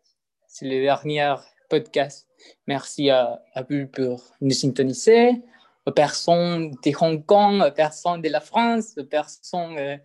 c'est 0.47 0.67
le 0.67 0.83
dernier 0.83 1.35
podcast. 1.71 2.29
Merci 2.67 3.11
à, 3.11 3.43
à 3.55 3.63
vous 3.63 3.87
pour 3.87 4.23
nous 4.41 4.51
syntoniser, 4.51 5.43
aux 5.87 5.93
personnes 5.93 6.71
de 6.71 6.93
Hong 7.01 7.25
Kong, 7.25 7.63
aux 7.63 7.73
personnes 7.73 8.23
de 8.23 8.29
la 8.29 8.41
France, 8.41 8.95
aux 8.99 9.05
personnes 9.05 9.79
euh, 9.79 9.97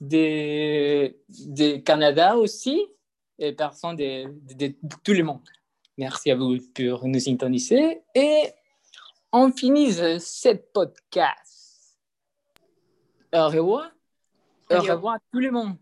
de 0.00 1.14
de, 1.28 1.76
Canada 1.78 2.36
aussi 2.36 2.86
et 3.38 3.52
personne 3.52 3.96
de, 3.96 4.26
de, 4.54 4.74
tout 5.04 5.12
le 5.12 5.22
monde. 5.22 5.48
Merci 5.96 6.30
à 6.30 6.36
vous 6.36 6.58
pour 6.74 7.06
nous 7.06 7.20
syntoniser 7.20 8.02
et 8.14 8.44
on 9.32 9.52
finit 9.52 9.92
ce 9.92 10.54
podcast. 10.72 11.98
Au 13.32 13.48
revoir. 13.48 13.90
Au 14.70 14.80
revoir 14.80 15.14
à 15.14 15.18
tout 15.32 15.40
le 15.40 15.50
monde. 15.50 15.76